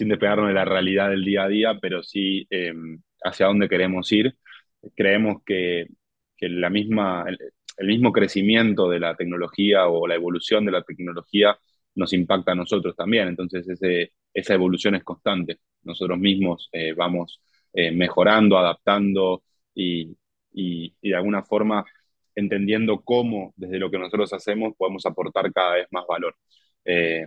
[0.00, 2.72] sin despegarnos de la realidad del día a día, pero sí eh,
[3.22, 4.34] hacia dónde queremos ir.
[4.96, 5.88] Creemos que,
[6.40, 7.26] la misma,
[7.76, 11.58] el mismo crecimiento de la tecnología o la evolución de la tecnología
[11.96, 13.28] nos impacta a nosotros también.
[13.28, 15.58] Entonces ese, esa evolución es constante.
[15.82, 17.42] Nosotros mismos eh, vamos
[17.74, 19.42] eh, mejorando, adaptando
[19.74, 20.16] y,
[20.52, 21.84] y, de alguna forma
[22.34, 26.34] entendiendo cómo desde lo que nosotros hacemos podemos aportar cada vez más valor.
[26.86, 27.26] Eh,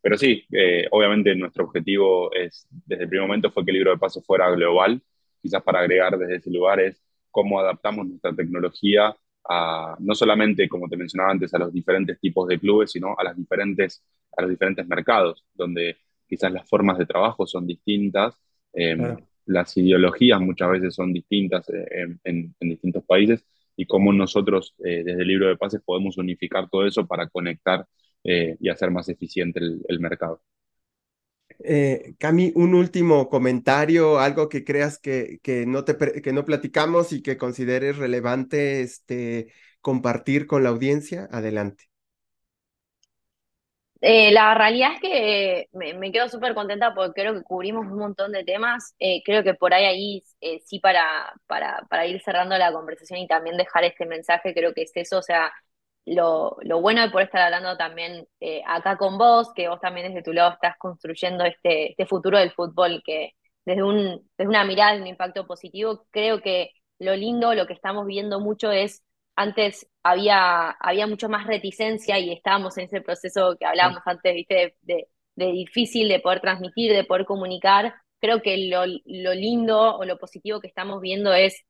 [0.00, 0.44] pero sí,
[0.90, 4.50] obviamente nuestro objetivo es, desde el primer momento fue que el libro de paso fuera
[4.50, 5.00] global,
[5.42, 9.14] quizás para agregar desde ese lugar es cómo adaptamos nuestra tecnología
[10.00, 13.36] no solamente, como te mencionaba antes, a los diferentes tipos de clubes, sino a, las
[13.36, 14.04] diferentes,
[14.36, 15.96] a los diferentes mercados, donde
[16.28, 18.38] quizás las formas de trabajo son distintas,
[18.72, 23.46] em, las ideologías muchas veces son distintas eh, en, distintos países,
[23.76, 27.86] y cómo nosotros eh, desde el libro de pases podemos unificar todo eso para conectar
[28.28, 30.42] eh, y hacer más eficiente el mercado.
[31.64, 37.12] Eh, Cami, un último comentario, algo que creas que, que, no te, que no platicamos
[37.12, 41.28] y que consideres relevante este, compartir con la audiencia.
[41.32, 41.84] Adelante.
[44.00, 48.30] Eh, la realidad es que me, quedo súper contenta porque creo que cubrimos un montón
[48.30, 48.94] de temas.
[49.00, 49.84] Eh, creo que por ahí,
[50.40, 51.02] ahí sí, para,
[51.48, 55.18] para, para ir cerrando la conversación y también dejar este mensaje, creo que es eso,
[55.18, 55.52] o sea,
[56.14, 60.22] lo, bueno de poder estar hablando también eh, acá con vos, que vos también desde
[60.22, 63.32] tu lado estás construyendo este, este futuro del fútbol que
[63.64, 67.74] desde, un, desde una mirada, de un impacto positivo, creo que lo lindo, lo que
[67.74, 69.04] estamos viendo mucho es,
[69.36, 74.76] antes había, había mucho más reticencia y estábamos en ese proceso que hablábamos antes, ¿viste?
[74.82, 77.94] De, de, difícil de poder transmitir, de poder comunicar.
[78.20, 81.64] Creo que lo, lo lindo o lo positivo que estamos viendo es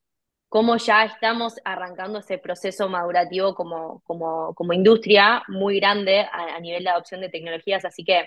[0.48, 6.84] cómo ya estamos arrancando ese proceso madurativo como, como, como industria muy grande a, nivel
[6.84, 7.84] de adopción de tecnologías.
[7.84, 8.26] Así que,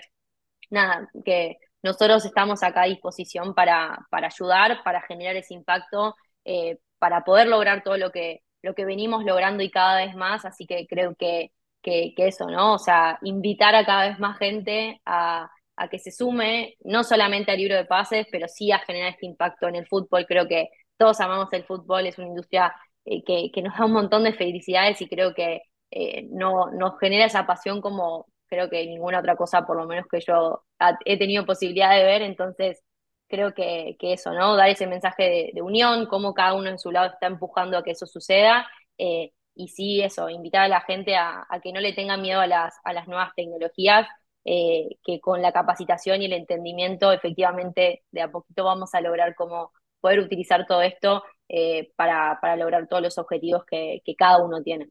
[0.70, 6.14] nada, que nosotros estamos acá a disposición para, para ayudar, para generar ese impacto,
[6.44, 10.44] eh, para poder lograr todo lo que, lo que venimos logrando y cada vez más.
[10.44, 11.52] Así que creo que,
[11.82, 12.74] que, eso, ¿no?
[12.74, 17.50] O sea, invitar a cada vez más gente a, a que se sume, no solamente
[17.50, 20.26] al libro de pases, pero sí a generar este impacto en el fútbol.
[20.26, 22.74] Creo que todos amamos el fútbol, es una industria
[23.04, 27.26] eh, que, nos da un montón de felicidades y creo que eh, no, nos genera
[27.26, 30.64] esa pasión como creo que ninguna otra cosa, por lo menos que yo
[31.06, 32.82] he tenido posibilidad de ver, entonces
[33.28, 34.56] creo que, eso, ¿no?
[34.56, 37.92] Dar ese mensaje de, unión, cómo cada uno en su lado está empujando a que
[37.92, 38.66] eso suceda.
[38.98, 42.46] Eh, y sí, eso, invitar a la gente a, que no le tengan miedo a
[42.46, 44.06] las, a las nuevas tecnologías,
[44.44, 49.72] que con la capacitación y el entendimiento efectivamente de a poquito vamos a lograr como
[50.02, 54.62] poder utilizar todo esto eh, para, para, lograr todos los objetivos que, que, cada uno
[54.62, 54.88] tiene.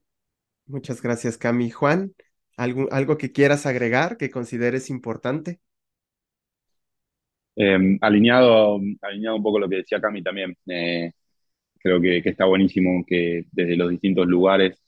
[0.66, 1.70] Muchas gracias, Cami.
[1.70, 2.14] Juan,
[2.58, 5.60] ¿algo, algo que quieras agregar que consideres importante?
[7.56, 10.56] Em, alineado, alineado un poco lo que decía Cami también.
[10.68, 11.12] Eh,
[11.80, 14.82] creo que, que, está buenísimo que desde los distintos lugares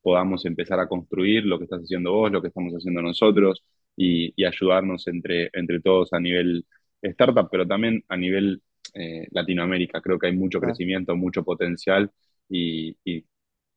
[0.00, 3.64] podamos empezar a construir lo que estás haciendo vos, lo que estamos haciendo nosotros
[3.96, 6.66] y, y ayudarnos entre, entre todos a nivel
[7.02, 8.62] startup, pero también a nivel
[8.94, 10.00] eh, Latinoamérica.
[10.00, 12.10] Creo que hay mucho crecimiento, mucho potencial
[12.48, 12.96] y,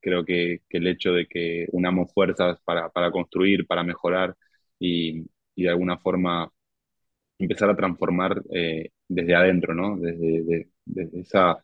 [0.00, 4.34] creo que, el hecho de que unamos fuerzas para, construir, para mejorar
[4.78, 5.24] y,
[5.56, 6.50] de alguna forma
[7.38, 9.96] empezar a transformar eh, desde adentro, ¿no?
[9.98, 10.68] Desde,
[11.14, 11.58] esa,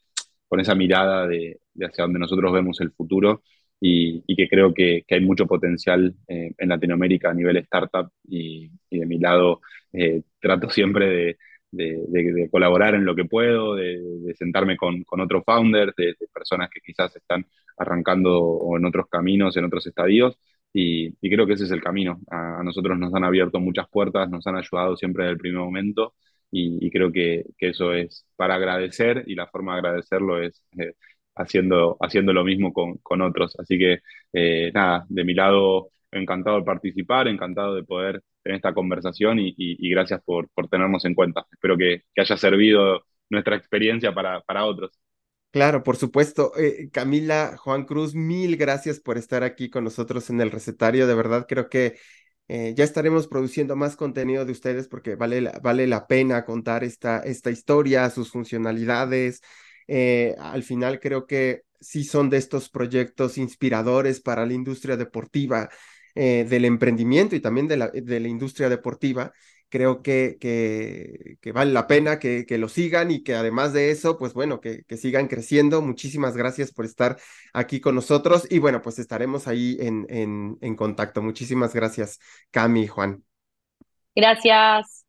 [0.48, 3.42] con esa mirada de, hacia donde nosotros vemos el futuro
[3.80, 9.06] y, que creo que, hay mucho potencial eh, en Latinoamérica a nivel startup y, de
[9.06, 9.60] mi lado
[10.40, 11.38] trato siempre de,
[11.70, 16.80] de, colaborar en lo que puedo, de, sentarme con, con otros founders, de, personas que
[16.80, 17.46] quizás están
[17.76, 20.38] arrancando en otros caminos, en otros estadios,
[20.72, 22.20] y, creo que ese es el camino.
[22.30, 26.14] A, nosotros nos han abierto muchas puertas, nos han ayudado siempre desde el primer momento,
[26.50, 30.94] y, creo que, eso es para agradecer, y la forma de agradecerlo es eh,
[31.34, 33.58] haciendo, haciendo lo mismo con, con otros.
[33.58, 34.00] Así que,
[34.32, 39.90] eh, nada, de mi lado, encantado de participar, encantado de poder en esta conversación y,
[39.90, 41.46] gracias por, por, tenernos en cuenta.
[41.50, 44.92] Espero que, haya servido nuestra experiencia para, para otros.
[45.50, 46.52] Claro, por supuesto.
[46.58, 51.06] Eh, Camila, Juan Cruz, mil gracias por estar aquí con nosotros en el recetario.
[51.06, 51.96] De verdad, creo que
[52.48, 56.84] eh, ya estaremos produciendo más contenido de ustedes porque vale la, vale la pena contar
[56.84, 59.40] esta, esta historia, sus funcionalidades.
[59.88, 65.68] Eh, al final creo que sí son de estos proyectos inspiradores para la industria deportiva
[66.16, 69.32] eh, del emprendimiento y también de la, de la industria deportiva.
[69.68, 73.90] creo que, que, que vale la pena que, que, lo sigan y que además de
[73.90, 75.82] eso, pues bueno, que, que sigan creciendo.
[75.82, 77.18] Muchísimas gracias por estar
[77.52, 81.22] aquí con nosotros y bueno, pues estaremos ahí en, en, en contacto.
[81.22, 82.18] Muchísimas gracias,
[82.50, 83.24] Cami y Juan.
[84.14, 85.04] Gracias.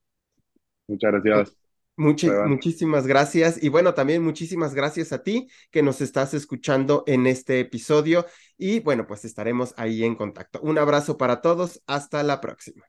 [0.87, 1.56] Muchas gracias.
[1.97, 3.61] Muchísimas gracias.
[3.61, 8.25] Y bueno, también muchísimas gracias a ti que nos estás escuchando en este episodio.
[8.57, 10.59] Y bueno, pues estaremos ahí en contacto.
[10.61, 11.81] Un abrazo para todos.
[11.87, 12.85] Hasta la próxima.